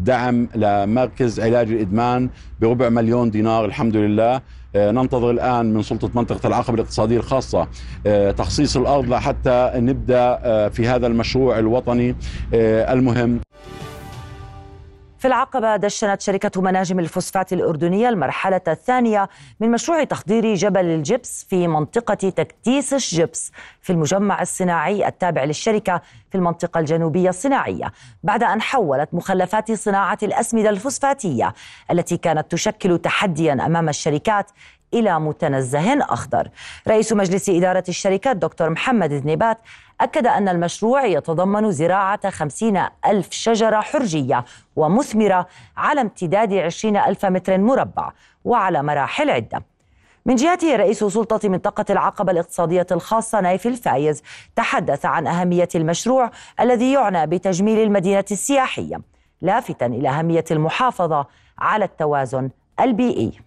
دعم 0.00 0.48
لمركز 0.84 1.40
علاج 1.40 1.70
الإدمان 1.72 2.28
بربع 2.60 2.88
مليون 2.88 3.30
دينار 3.30 3.64
الحمد 3.64 3.96
لله. 3.96 4.40
آه، 4.76 4.90
ننتظر 4.90 5.30
الآن 5.30 5.74
من 5.74 5.82
سلطة 5.82 6.10
منطقة 6.14 6.46
العقبة 6.46 6.74
الاقتصادية 6.74 7.16
الخاصة 7.16 7.68
آه، 8.06 8.30
تخصيص 8.30 8.76
الأرض 8.76 9.08
لحتى 9.08 9.72
نبدأ 9.74 10.38
آه، 10.42 10.68
في 10.68 10.86
هذا 10.88 11.06
المشروع 11.06 11.58
الوطني 11.58 12.14
المهم. 12.54 13.40
في 15.24 15.28
العقبة 15.28 15.76
دشنت 15.76 16.20
شركة 16.20 16.62
مناجم 16.62 16.98
الفوسفات 16.98 17.52
الأردنية 17.52 18.08
المرحلة 18.08 18.60
الثانية 18.68 19.28
من 19.60 19.70
مشروع 19.70 20.04
تخدير 20.04 20.54
جبل 20.54 20.84
الجبس 20.84 21.46
في 21.50 21.68
منطقة 21.68 22.14
تكتيس 22.14 22.92
الجبس 22.92 23.52
في 23.80 23.90
المجمع 23.90 24.42
الصناعي 24.42 25.08
التابع 25.08 25.44
للشركة 25.44 26.00
في 26.30 26.34
المنطقة 26.34 26.80
الجنوبية 26.80 27.28
الصناعية 27.28 27.92
بعد 28.22 28.42
أن 28.42 28.62
حولت 28.62 29.14
مخلفات 29.14 29.72
صناعة 29.72 30.18
الأسمدة 30.22 30.70
الفوسفاتية 30.70 31.54
التي 31.90 32.16
كانت 32.16 32.50
تشكل 32.50 32.98
تحديا 32.98 33.52
أمام 33.52 33.88
الشركات 33.88 34.50
إلى 34.94 35.20
متنزه 35.20 36.02
أخضر. 36.02 36.48
رئيس 36.88 37.12
مجلس 37.12 37.48
إدارة 37.48 37.84
الشركة 37.88 38.32
دكتور 38.32 38.70
محمد 38.70 39.12
ذنيبات 39.12 39.58
أكد 40.00 40.26
أن 40.26 40.48
المشروع 40.48 41.04
يتضمن 41.04 41.72
زراعة 41.72 42.30
خمسين 42.30 42.82
ألف 43.06 43.28
شجرة 43.30 43.80
حرجية 43.80 44.44
ومثمرة 44.76 45.46
على 45.76 46.00
امتداد 46.00 46.54
عشرين 46.54 46.96
ألف 46.96 47.26
متر 47.26 47.58
مربع 47.58 48.12
وعلى 48.44 48.82
مراحل 48.82 49.30
عدة. 49.30 49.62
من 50.26 50.34
جهته 50.34 50.76
رئيس 50.76 51.04
سلطة 51.04 51.48
منطقة 51.48 51.84
العقبة 51.90 52.32
الاقتصادية 52.32 52.86
الخاصة 52.92 53.40
نايف 53.40 53.66
الفايز 53.66 54.22
تحدث 54.56 55.06
عن 55.06 55.26
أهمية 55.26 55.68
المشروع 55.74 56.30
الذي 56.60 56.92
يعنى 56.92 57.26
بتجميل 57.26 57.78
المدينة 57.78 58.24
السياحية 58.30 59.00
لافتا 59.42 59.86
إلى 59.86 60.08
أهمية 60.08 60.44
المحافظة 60.50 61.26
على 61.58 61.84
التوازن 61.84 62.50
البيئي. 62.80 63.40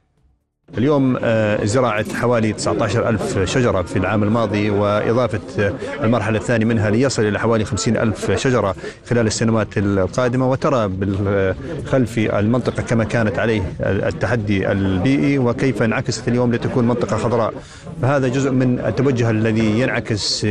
اليوم 0.77 1.17
آه، 1.23 1.65
زراعة 1.65 2.13
حوالي 2.13 2.53
19 2.53 3.09
ألف 3.09 3.39
شجرة 3.39 3.81
في 3.81 3.99
العام 3.99 4.23
الماضي 4.23 4.69
وإضافة 4.69 5.39
آه، 5.59 5.73
المرحلة 6.03 6.37
الثانية 6.37 6.65
منها 6.65 6.89
ليصل 6.89 7.21
إلى 7.25 7.39
حوالي 7.39 7.65
50 7.65 7.97
ألف 7.97 8.31
شجرة 8.31 8.75
خلال 9.09 9.27
السنوات 9.27 9.67
القادمة. 9.77 10.51
وترى 10.51 10.87
بالخلف 10.87 12.17
المنطقة 12.17 12.83
كما 12.83 13.03
كانت 13.03 13.39
عليه 13.39 13.61
التحدي 13.81 14.71
البيئي 14.71 15.39
وكيف 15.39 15.81
انعكست 15.83 16.27
اليوم 16.27 16.53
لتكون 16.53 16.87
منطقة 16.87 17.17
خضراء. 17.17 17.53
فهذا 18.01 18.27
جزء 18.27 18.51
من 18.51 18.79
التوجه 18.79 19.29
الذي 19.29 19.79
ينعكس 19.79 20.45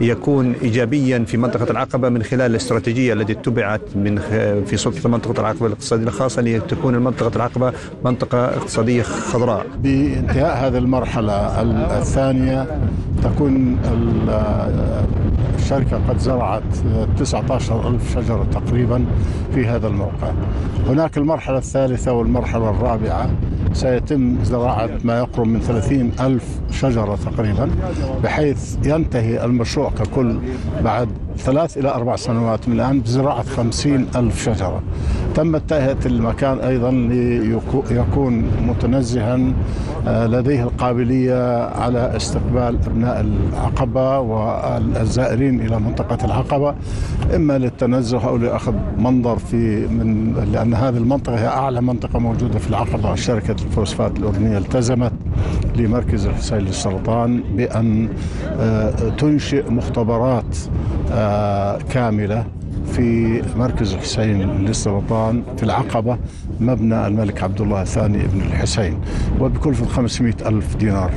ليكون 0.00 0.54
إيجابيا 0.62 1.24
في 1.26 1.36
منطقة 1.36 1.70
العقبة 1.70 2.08
من 2.08 2.22
خلال 2.22 2.50
الاستراتيجية 2.50 3.12
التي 3.12 3.32
اتبعت 3.32 3.80
من 3.94 4.18
في 4.66 4.76
سلطة 4.76 5.08
منطقة 5.08 5.40
العقبة 5.40 5.66
الاقتصادية 5.66 6.04
الخاصة 6.06 6.42
لتكون 6.42 6.98
منطقة 6.98 7.36
العقبة 7.36 7.72
منطقة 8.04 8.44
اقتصادية 8.44 9.04
خضراء 9.24 9.66
بانتهاء 9.82 10.66
هذه 10.66 10.78
المرحلة 10.78 11.62
الثانية 11.98 12.66
تكون 13.22 13.78
الشركة 15.58 16.00
قد 16.08 16.18
زرعت 16.18 16.62
19 17.16 17.88
ألف 17.88 18.14
شجرة 18.14 18.46
تقريبا 18.52 19.04
في 19.54 19.66
هذا 19.66 19.86
الموقع. 19.86 20.32
هناك 20.88 21.18
المرحلة 21.18 21.58
الثالثة 21.58 22.12
والمرحلة 22.12 22.70
الرابعة. 22.70 23.30
سيتم 23.72 24.36
زراعة 24.44 24.90
ما 25.04 25.18
يقرب 25.18 25.46
من 25.46 25.60
30 25.60 26.12
ألف 26.20 26.60
شجرة 26.70 27.18
تقريبا 27.24 27.70
بحيث 28.24 28.76
ينتهي 28.84 29.44
المشروع 29.44 29.90
ككل 29.90 30.38
بعد 30.84 31.08
ثلاث 31.38 31.78
إلى 31.78 31.88
أربع 31.88 32.16
سنوات 32.16 32.68
من 32.68 32.74
الآن 32.74 33.00
بزراعة 33.00 33.42
خمسين 33.42 34.06
ألف 34.16 34.44
شجرة. 34.44 34.82
تم 35.34 35.56
تهيئة 35.58 36.06
المكان 36.06 36.58
أيضا 36.58 36.90
ليكون 37.90 38.44
متنزها 38.68 39.38
آه، 40.06 40.26
لديه 40.26 40.62
القابلية 40.62 41.64
على 41.64 42.16
استقبال 42.16 42.78
أبناء 42.86 43.20
العقبة 43.20 44.18
والزائرين 44.18 45.60
إلى 45.60 45.80
منطقة 45.80 46.24
العقبة 46.24 46.74
إما 47.34 47.58
للتنزه 47.58 48.28
أو 48.28 48.36
لأخذ 48.36 48.74
منظر 48.98 49.38
في 49.38 49.86
من 49.86 50.34
لأن 50.52 50.74
هذه 50.74 50.96
المنطقة 50.96 51.36
هي 51.38 51.46
أعلى 51.46 51.80
منطقة 51.80 52.18
موجودة 52.18 52.58
في 52.58 52.70
العقبة 52.70 53.14
شركة 53.14 53.56
الفوسفات 53.64 54.18
الأردنية 54.18 54.58
التزمت 54.58 55.12
لمركز 55.76 56.26
الحسين 56.26 56.58
للسرطان 56.58 57.42
بأن 57.56 58.08
آه، 58.60 58.90
تنشئ 59.18 59.70
مختبرات 59.70 60.56
كاملة 61.90 62.46
في 62.92 63.42
مركز 63.56 63.92
الحسين 63.92 64.64
للسرطان 64.64 65.42
في 65.56 65.62
العقبة 65.62 66.18
مبنى 66.60 67.06
الملك 67.06 67.42
عبد 67.42 67.60
الله 67.60 67.82
الثاني 67.82 68.24
ابن 68.24 68.40
الحسين 68.40 69.00
وبكلفة 69.40 69.86
500 69.86 70.34
ألف 70.46 70.76
دينار. 70.76 71.10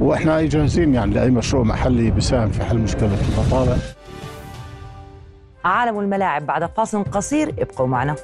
وإحنا 0.00 0.42
جاهزين 0.42 0.94
يعني 0.94 1.14
لأي 1.14 1.30
مشروع 1.30 1.64
محلي 1.64 2.10
بيساهم 2.10 2.48
في 2.48 2.64
حل 2.64 2.78
مشكلة 2.78 3.10
البطالة. 3.28 3.78
عالم 5.64 6.00
الملاعب 6.00 6.46
بعد 6.46 6.70
فاصل 6.76 7.04
قصير 7.04 7.54
ابقوا 7.58 7.86
معنا. 7.86 8.16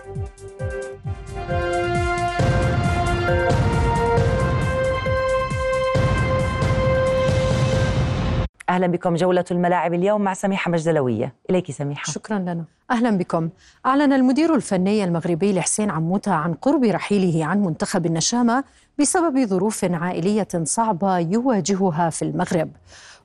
أهلا 8.74 8.86
بكم 8.86 9.14
جولة 9.14 9.44
الملاعب 9.50 9.94
اليوم 9.94 10.20
مع 10.20 10.34
سميحة 10.34 10.70
مجدلوية. 10.70 11.34
إليك 11.50 11.70
سميحة. 11.70 12.12
شكرا 12.12 12.38
لنا. 12.38 12.64
أهلا 12.90 13.10
بكم. 13.10 13.48
أعلن 13.86 14.12
المدير 14.12 14.54
الفني 14.54 15.04
المغربي 15.04 15.52
لحسين 15.52 15.90
عموتة 15.90 16.32
عن 16.32 16.54
قرب 16.54 16.84
رحيله 16.84 17.44
عن 17.44 17.62
منتخب 17.62 18.06
النشامة 18.06 18.64
بسبب 18.98 19.44
ظروف 19.46 19.84
عائلية 19.84 20.48
صعبة 20.62 21.18
يواجهها 21.18 22.10
في 22.10 22.22
المغرب. 22.22 22.70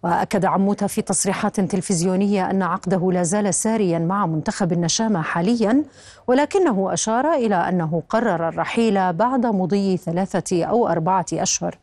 وأكد 0.04 0.46
عموتة 0.46 0.88
في 0.88 1.02
تصريحات 1.02 1.60
تلفزيونية 1.60 2.50
أن 2.52 2.62
عقده 2.64 3.12
لا 3.12 3.24
زال 3.24 3.54
ساريا 3.54 4.00
مع 4.00 4.26
منتخب 4.26 4.72
النشامة 4.72 5.22
حاليا 5.22 5.84
ولكنه 6.28 6.94
أشار 6.94 7.34
إلى 7.34 7.56
أنه 7.56 8.04
قرر 8.10 8.48
الرحيل 8.48 9.14
بعد 9.14 9.46
مضي 9.46 9.98
ثلاثة 9.98 10.64
أو 10.66 10.88
أربعة 10.88 11.26
أشهر. 11.34 11.78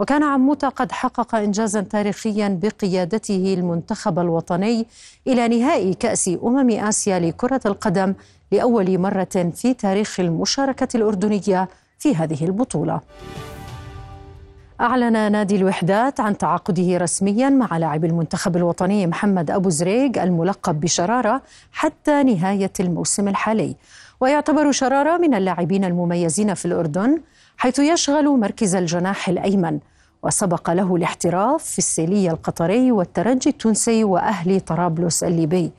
وكان 0.00 0.22
عموته 0.22 0.68
قد 0.68 0.92
حقق 0.92 1.34
إنجازا 1.34 1.80
تاريخيا 1.80 2.58
بقيادته 2.62 3.54
المنتخب 3.58 4.18
الوطني 4.18 4.86
إلى 5.26 5.48
نهائي 5.48 5.94
كأس 5.94 6.30
أمم 6.44 6.70
آسيا 6.70 7.18
لكرة 7.18 7.60
القدم 7.66 8.14
لأول 8.52 8.98
مرة 8.98 9.52
في 9.54 9.74
تاريخ 9.74 10.20
المشاركة 10.20 10.88
الأردنية 10.94 11.68
في 11.98 12.16
هذه 12.16 12.44
البطولة. 12.44 13.00
أعلن 14.80 15.32
نادي 15.32 15.56
الوحدات 15.56 16.20
عن 16.20 16.38
تعاقده 16.38 16.96
رسميا 16.98 17.48
مع 17.48 17.76
لاعب 17.76 18.04
المنتخب 18.04 18.56
الوطني 18.56 19.06
محمد 19.06 19.50
أبو 19.50 19.70
زريق 19.70 20.22
الملقب 20.22 20.80
بشرارة 20.80 21.42
حتى 21.72 22.22
نهاية 22.22 22.72
الموسم 22.80 23.28
الحالي. 23.28 23.76
ويعتبر 24.20 24.72
شرارة 24.72 25.16
من 25.16 25.34
اللاعبين 25.34 25.84
المميزين 25.84 26.54
في 26.54 26.64
الأردن 26.64 27.20
حيث 27.62 27.78
يشغل 27.78 28.28
مركز 28.28 28.74
الجناح 28.74 29.28
الأيمن 29.28 29.78
وسبق 30.22 30.70
له 30.70 30.96
الاحتراف 30.96 31.64
في 31.64 31.78
السيلية 31.78 32.30
القطري 32.30 32.92
والترجي 32.92 33.50
التونسي 33.50 34.04
وأهلي 34.04 34.60
طرابلس 34.60 35.24
الليبي. 35.24 35.72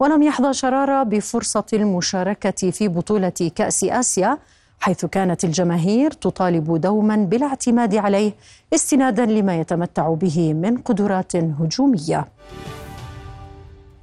ولم 0.00 0.22
يحظى 0.22 0.52
شرارة 0.52 1.02
بفرصة 1.02 1.64
المشاركة 1.72 2.70
في 2.70 2.88
بطولة 2.88 3.50
كأس 3.54 3.84
آسيا 3.84 4.38
حيث 4.80 5.04
كانت 5.04 5.44
الجماهير 5.44 6.10
تطالب 6.10 6.80
دوما 6.80 7.16
بالاعتماد 7.16 7.94
عليه 7.94 8.32
استنادا 8.74 9.26
لما 9.26 9.60
يتمتع 9.60 10.14
به 10.14 10.54
من 10.54 10.78
قدرات 10.78 11.36
هجومية. 11.36 12.24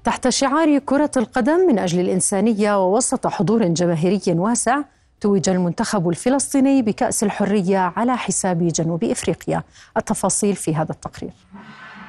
تحت 0.04 0.30
شعار 0.30 0.78
كرة 0.78 1.12
القدم 1.18 1.68
من 1.68 1.80
أجل 1.80 2.00
الإنسانية 2.00 2.86
ووسط 2.86 3.28
حضور 3.28 3.68
جماهيري 3.68 4.22
واسع 4.28 4.82
توج 5.24 5.50
المنتخب 5.50 6.10
الفلسطيني 6.10 6.82
بكأس 6.82 7.24
الحرية 7.24 7.78
على 7.78 8.18
حساب 8.18 8.68
جنوب 8.68 9.04
إفريقيا. 9.04 9.64
التفاصيل 9.98 10.56
في 10.56 10.76
هذا 10.76 10.92
التقرير. 10.92 11.32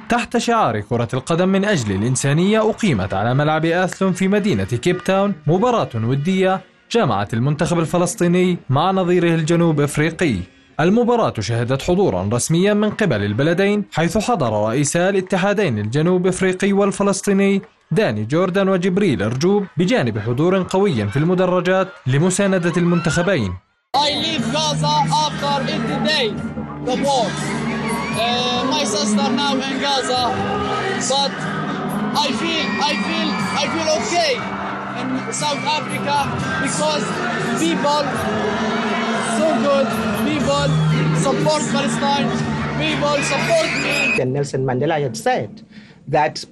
تحت 0.09 0.37
شعار 0.37 0.81
كرة 0.81 1.09
القدم 1.15 1.49
من 1.49 1.65
أجل 1.65 1.95
الإنسانية 1.95 2.71
أقيمت 2.71 3.15
على 3.15 3.35
ملعب 3.35 3.65
آثلون 3.65 4.13
في 4.13 4.29
مدينة 4.29 4.65
كيب 4.65 5.05
تاون 5.05 5.35
مباراة 5.47 5.89
ودية 5.95 6.61
جامعت 6.91 7.35
المنتخب 7.35 7.79
الفلسطيني 7.79 8.59
مع 8.71 8.91
نظيره 8.91 9.35
الجنوب 9.35 9.81
إفريقي. 9.81 10.37
المباراة 10.81 11.35
شهدت 11.41 11.83
حضورا 11.83 12.29
رسميا 12.33 12.75
من 12.75 12.91
قبل 12.91 13.25
البلدين 13.25 13.85
حيث 13.93 14.19
حضر 14.19 14.67
رئيسا 14.69 15.09
الاتحادين 15.09 15.79
الجنوب 15.79 16.27
إفريقي 16.27 16.73
والفلسطيني 16.73 17.63
داني 17.91 18.25
جوردان 18.25 18.69
وجبريل 18.69 19.23
أرجوب 19.23 19.67
بجانب 19.77 20.19
حضور 20.19 20.63
قوي 20.63 21.09
في 21.09 21.17
المدرجات 21.17 21.89
لمساندة 22.07 22.73
المنتخبين 22.77 23.55
I 23.97 24.11
leave 24.25 24.47
Gaza 24.53 24.95
after 25.25 25.53
80 25.71 26.05
days 26.11 26.41
the 26.89 26.97
war. 27.05 27.27
Uh, 28.17 28.65
my 28.75 28.83
sister 28.85 29.29
now 29.41 29.55
in 29.55 29.75
Gaza, 29.85 30.23
but 31.11 31.33
I 32.25 32.29
feel 32.41 32.65
I 32.91 32.93
feel 33.07 33.29
I 33.63 33.65
feel 33.73 33.89
okay 34.01 34.33
in 35.01 35.33
South 35.33 35.65
Africa 35.79 36.17
because 36.65 37.05
people 37.63 38.03
so 39.39 39.47
good. 39.69 40.14
People 40.25 40.69
support 41.21 41.63
Palestine. 41.71 42.29
People 42.79 43.17
support 43.23 43.69
me. 43.83 44.21
And 44.21 44.33
Nelson 44.33 44.65
Mandela 44.65 45.01
had 45.01 45.17
said 45.17 45.63
that 46.09 46.45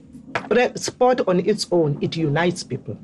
sport 0.76 1.20
on 1.26 1.40
its 1.40 1.66
own 1.70 1.98
it 2.00 2.16
unites 2.16 2.62
people, 2.62 2.98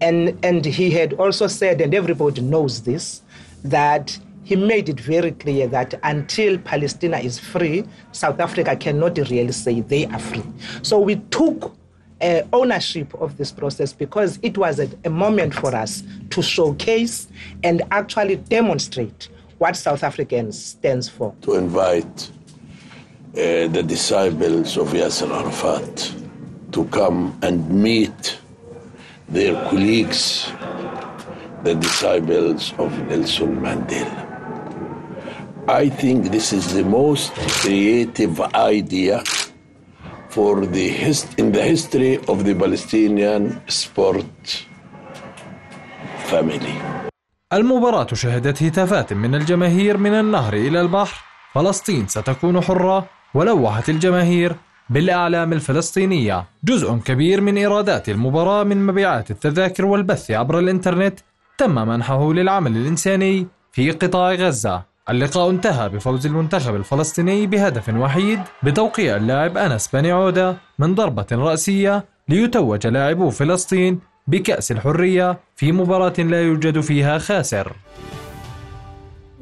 and 0.00 0.38
and 0.44 0.64
he 0.64 0.90
had 0.90 1.14
also 1.14 1.46
said, 1.46 1.80
and 1.80 1.94
everybody 1.94 2.40
knows 2.42 2.82
this, 2.82 3.22
that 3.64 4.18
he 4.44 4.56
made 4.56 4.90
it 4.90 5.00
very 5.00 5.32
clear 5.32 5.66
that 5.68 5.94
until 6.02 6.58
Palestine 6.58 7.14
is 7.14 7.38
free, 7.38 7.84
South 8.12 8.40
Africa 8.40 8.76
cannot 8.76 9.16
really 9.16 9.52
say 9.52 9.80
they 9.80 10.04
are 10.06 10.18
free. 10.18 10.42
So 10.82 11.00
we 11.00 11.16
took 11.16 11.74
uh, 12.20 12.42
ownership 12.52 13.14
of 13.14 13.36
this 13.38 13.50
process 13.50 13.92
because 13.92 14.38
it 14.42 14.58
was 14.58 14.78
a, 14.78 14.88
a 15.04 15.10
moment 15.10 15.54
for 15.54 15.74
us 15.74 16.02
to 16.30 16.42
showcase 16.42 17.28
and 17.62 17.82
actually 17.90 18.36
demonstrate 18.36 19.28
what 19.58 19.76
South 19.76 20.02
Africans 20.02 20.62
stands 20.62 21.08
for. 21.08 21.34
To 21.42 21.54
invite 21.54 22.30
uh, 23.32 23.68
the 23.68 23.82
disciples 23.86 24.76
of 24.76 24.88
Yasser 24.88 25.30
Arafat 25.30 26.14
to 26.72 26.84
come 26.86 27.38
and 27.42 27.68
meet 27.70 28.38
their 29.28 29.54
colleagues, 29.70 30.50
the 31.62 31.74
disciples 31.74 32.72
of 32.78 32.90
Nelson 33.08 33.56
Mandela. 33.60 34.24
I 35.66 35.88
think 35.88 36.30
this 36.30 36.52
is 36.52 36.74
the 36.74 36.84
most 36.84 37.32
creative 37.62 38.38
idea 38.54 39.24
for 40.28 40.66
the 40.66 40.88
hist- 40.88 41.38
in 41.38 41.52
the 41.52 41.62
history 41.62 42.18
of 42.28 42.44
the 42.44 42.54
Palestinian 42.54 43.62
sport 43.68 44.66
family. 46.26 46.93
المباراة 47.54 48.06
شهدت 48.12 48.62
هتافات 48.62 49.12
من 49.12 49.34
الجماهير 49.34 49.96
من 49.96 50.14
النهر 50.14 50.54
إلى 50.54 50.80
البحر. 50.80 51.24
فلسطين 51.54 52.08
ستكون 52.08 52.60
حرة 52.60 53.06
ولوحت 53.34 53.88
الجماهير 53.88 54.56
بالأعلام 54.90 55.52
الفلسطينية. 55.52 56.44
جزء 56.64 56.94
كبير 56.94 57.40
من 57.40 57.56
إيرادات 57.56 58.08
المباراة 58.08 58.64
من 58.64 58.86
مبيعات 58.86 59.30
التذاكر 59.30 59.84
والبث 59.84 60.30
عبر 60.30 60.58
الإنترنت 60.58 61.20
تم 61.58 61.74
منحه 61.74 62.32
للعمل 62.32 62.76
الإنساني 62.76 63.46
في 63.72 63.90
قطاع 63.90 64.32
غزة. 64.32 64.82
اللقاء 65.10 65.50
انتهى 65.50 65.88
بفوز 65.88 66.26
المنتخب 66.26 66.74
الفلسطيني 66.74 67.46
بهدف 67.46 67.88
وحيد 67.88 68.40
بتوقيع 68.62 69.16
اللاعب 69.16 69.58
أنس 69.58 69.88
بني 69.92 70.12
عودة 70.12 70.56
من 70.78 70.94
ضربة 70.94 71.26
رأسية 71.32 72.04
ليتوج 72.28 72.86
لاعبو 72.86 73.30
فلسطين 73.30 74.00
بكأس 74.26 74.72
الحرية 74.72 75.38
في 75.56 75.72
مباراة 75.72 76.12
لا 76.18 76.42
يوجد 76.42 76.80
فيها 76.80 77.18
خاسر. 77.18 77.72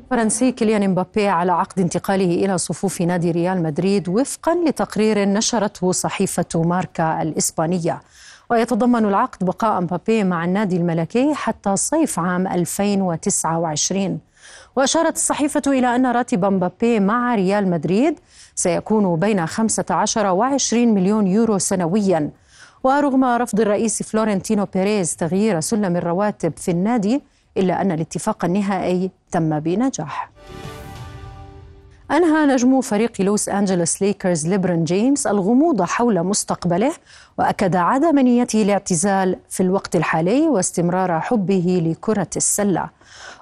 الفرنسي 0.05 0.53
كيليان 0.53 0.91
مبابي 0.91 1.29
على 1.29 1.53
عقد 1.53 1.81
انتقاله 1.81 2.45
إلى 2.45 2.59
صفوف 2.59 3.01
نادي 3.03 3.31
ريال 3.31 3.63
مدريد 3.63 4.09
وفقا 4.09 4.55
لتقرير 4.67 5.25
نشرته 5.25 5.93
صحيفة 5.93 6.47
ماركا 6.55 7.23
الإسبانية. 7.23 8.03
ويتضمن 8.51 9.05
العقد 9.05 9.45
بقاء 9.45 9.81
مبابي 9.81 10.25
مع 10.25 10.45
النادي 10.45 10.77
الملكي 10.77 11.35
حتى 11.35 11.77
صيف 11.77 12.19
عام 12.19 12.47
2029 12.47 14.19
وأشارت 14.77 15.17
الصحيفة 15.17 15.63
إلى 15.67 15.97
أن 15.97 16.07
راتب 16.07 16.45
مبابي 16.45 17.01
مع 17.01 17.35
ريال 17.35 17.71
مدريد 17.71 18.19
سيكون 18.55 19.17
بين 19.17 19.47
15 19.47 20.27
و 20.27 20.43
20 20.43 20.95
مليون 20.95 21.27
يورو 21.27 21.59
سنوياً. 21.59 22.31
ورغم 22.85 23.25
رفض 23.25 23.61
الرئيس 23.61 24.03
فلورنتينو 24.03 24.67
بيريز 24.75 25.17
تغيير 25.17 25.61
سلم 25.61 25.97
الرواتب 25.97 26.53
في 26.57 26.71
النادي 26.71 27.23
إلا 27.57 27.81
أن 27.83 27.93
الاتفاق 27.93 28.45
النهائي 28.45 29.11
تم 29.31 29.61
بنجاح. 29.61 30.31
أنهى 32.11 32.47
نجم 32.47 32.81
فريق 32.81 33.21
لوس 33.21 33.49
أنجلوس 33.49 34.03
ليكرز 34.03 34.49
ليبرون 34.49 34.85
جيمس 34.85 35.27
الغموض 35.27 35.83
حول 35.83 36.23
مستقبله 36.23 36.93
وأكد 37.39 37.77
عدم 37.77 38.19
نيته 38.19 38.63
الاعتزال 38.63 39.37
في 39.49 39.63
الوقت 39.63 39.97
الحالي 39.97 40.49
واستمرار 40.49 41.21
حبه 41.21 41.83
لكرة 41.87 42.31
السلة. 42.37 42.89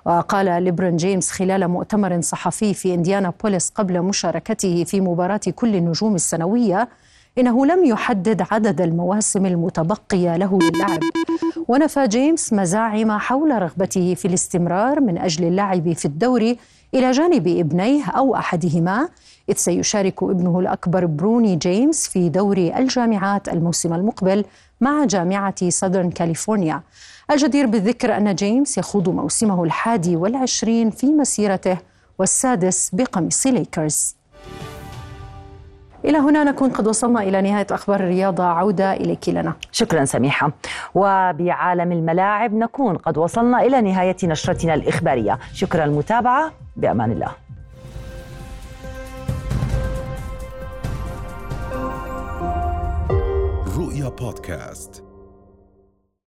وقال 0.06 0.62
ليبرون 0.62 0.96
جيمس 0.96 1.30
خلال 1.30 1.68
مؤتمر 1.68 2.20
صحفي 2.20 2.74
في 2.74 2.94
إنديانا 2.94 3.32
بوليس 3.42 3.70
قبل 3.70 4.02
مشاركته 4.02 4.84
في 4.84 5.00
مباراة 5.00 5.40
كل 5.54 5.76
النجوم 5.76 6.14
السنوية 6.14 6.88
إنه 7.38 7.66
لم 7.66 7.84
يحدد 7.84 8.42
عدد 8.50 8.80
المواسم 8.80 9.46
المتبقية 9.46 10.36
له 10.36 10.58
للعب 10.62 11.00
ونفى 11.68 12.08
جيمس 12.08 12.52
مزاعم 12.52 13.12
حول 13.18 13.62
رغبته 13.62 14.14
في 14.14 14.24
الاستمرار 14.24 15.00
من 15.00 15.18
أجل 15.18 15.44
اللعب 15.44 15.92
في 15.92 16.04
الدوري 16.04 16.58
إلى 16.94 17.10
جانب 17.10 17.48
ابنيه 17.48 18.04
أو 18.04 18.36
أحدهما 18.36 19.08
إذ 19.48 19.54
سيشارك 19.54 20.22
ابنه 20.22 20.60
الأكبر 20.60 21.06
بروني 21.06 21.56
جيمس 21.56 22.08
في 22.08 22.28
دوري 22.28 22.76
الجامعات 22.76 23.48
الموسم 23.48 23.94
المقبل 23.94 24.44
مع 24.80 25.04
جامعة 25.04 25.68
ساذرن 25.68 26.10
كاليفورنيا. 26.10 26.82
الجدير 27.30 27.66
بالذكر 27.66 28.16
أن 28.16 28.34
جيمس 28.34 28.78
يخوض 28.78 29.08
موسمه 29.08 29.64
الحادي 29.64 30.16
والعشرين 30.16 30.90
في 30.90 31.06
مسيرته 31.06 31.78
والسادس 32.18 32.90
بقميص 32.92 33.46
ليكرز. 33.46 34.16
إلى 36.04 36.18
هنا 36.18 36.44
نكون 36.44 36.70
قد 36.70 36.86
وصلنا 36.86 37.22
إلى 37.22 37.42
نهاية 37.42 37.66
أخبار 37.70 38.00
الرياضة. 38.00 38.44
عودة 38.44 38.92
إليك 38.92 39.28
لانا. 39.28 39.52
شكرا 39.72 40.04
سميحة. 40.04 40.52
وبعالم 40.94 41.92
الملاعب 41.92 42.54
نكون 42.54 42.96
قد 42.96 43.18
وصلنا 43.18 43.62
إلى 43.62 43.80
نهاية 43.80 44.16
نشرتنا 44.24 44.74
الإخبارية. 44.74 45.38
شكرا 45.52 45.84
المتابعة 45.84 46.52
بأمان 46.76 47.12
الله. 47.12 47.32
رؤيا 53.78 54.08
بودكاست. 54.08 55.09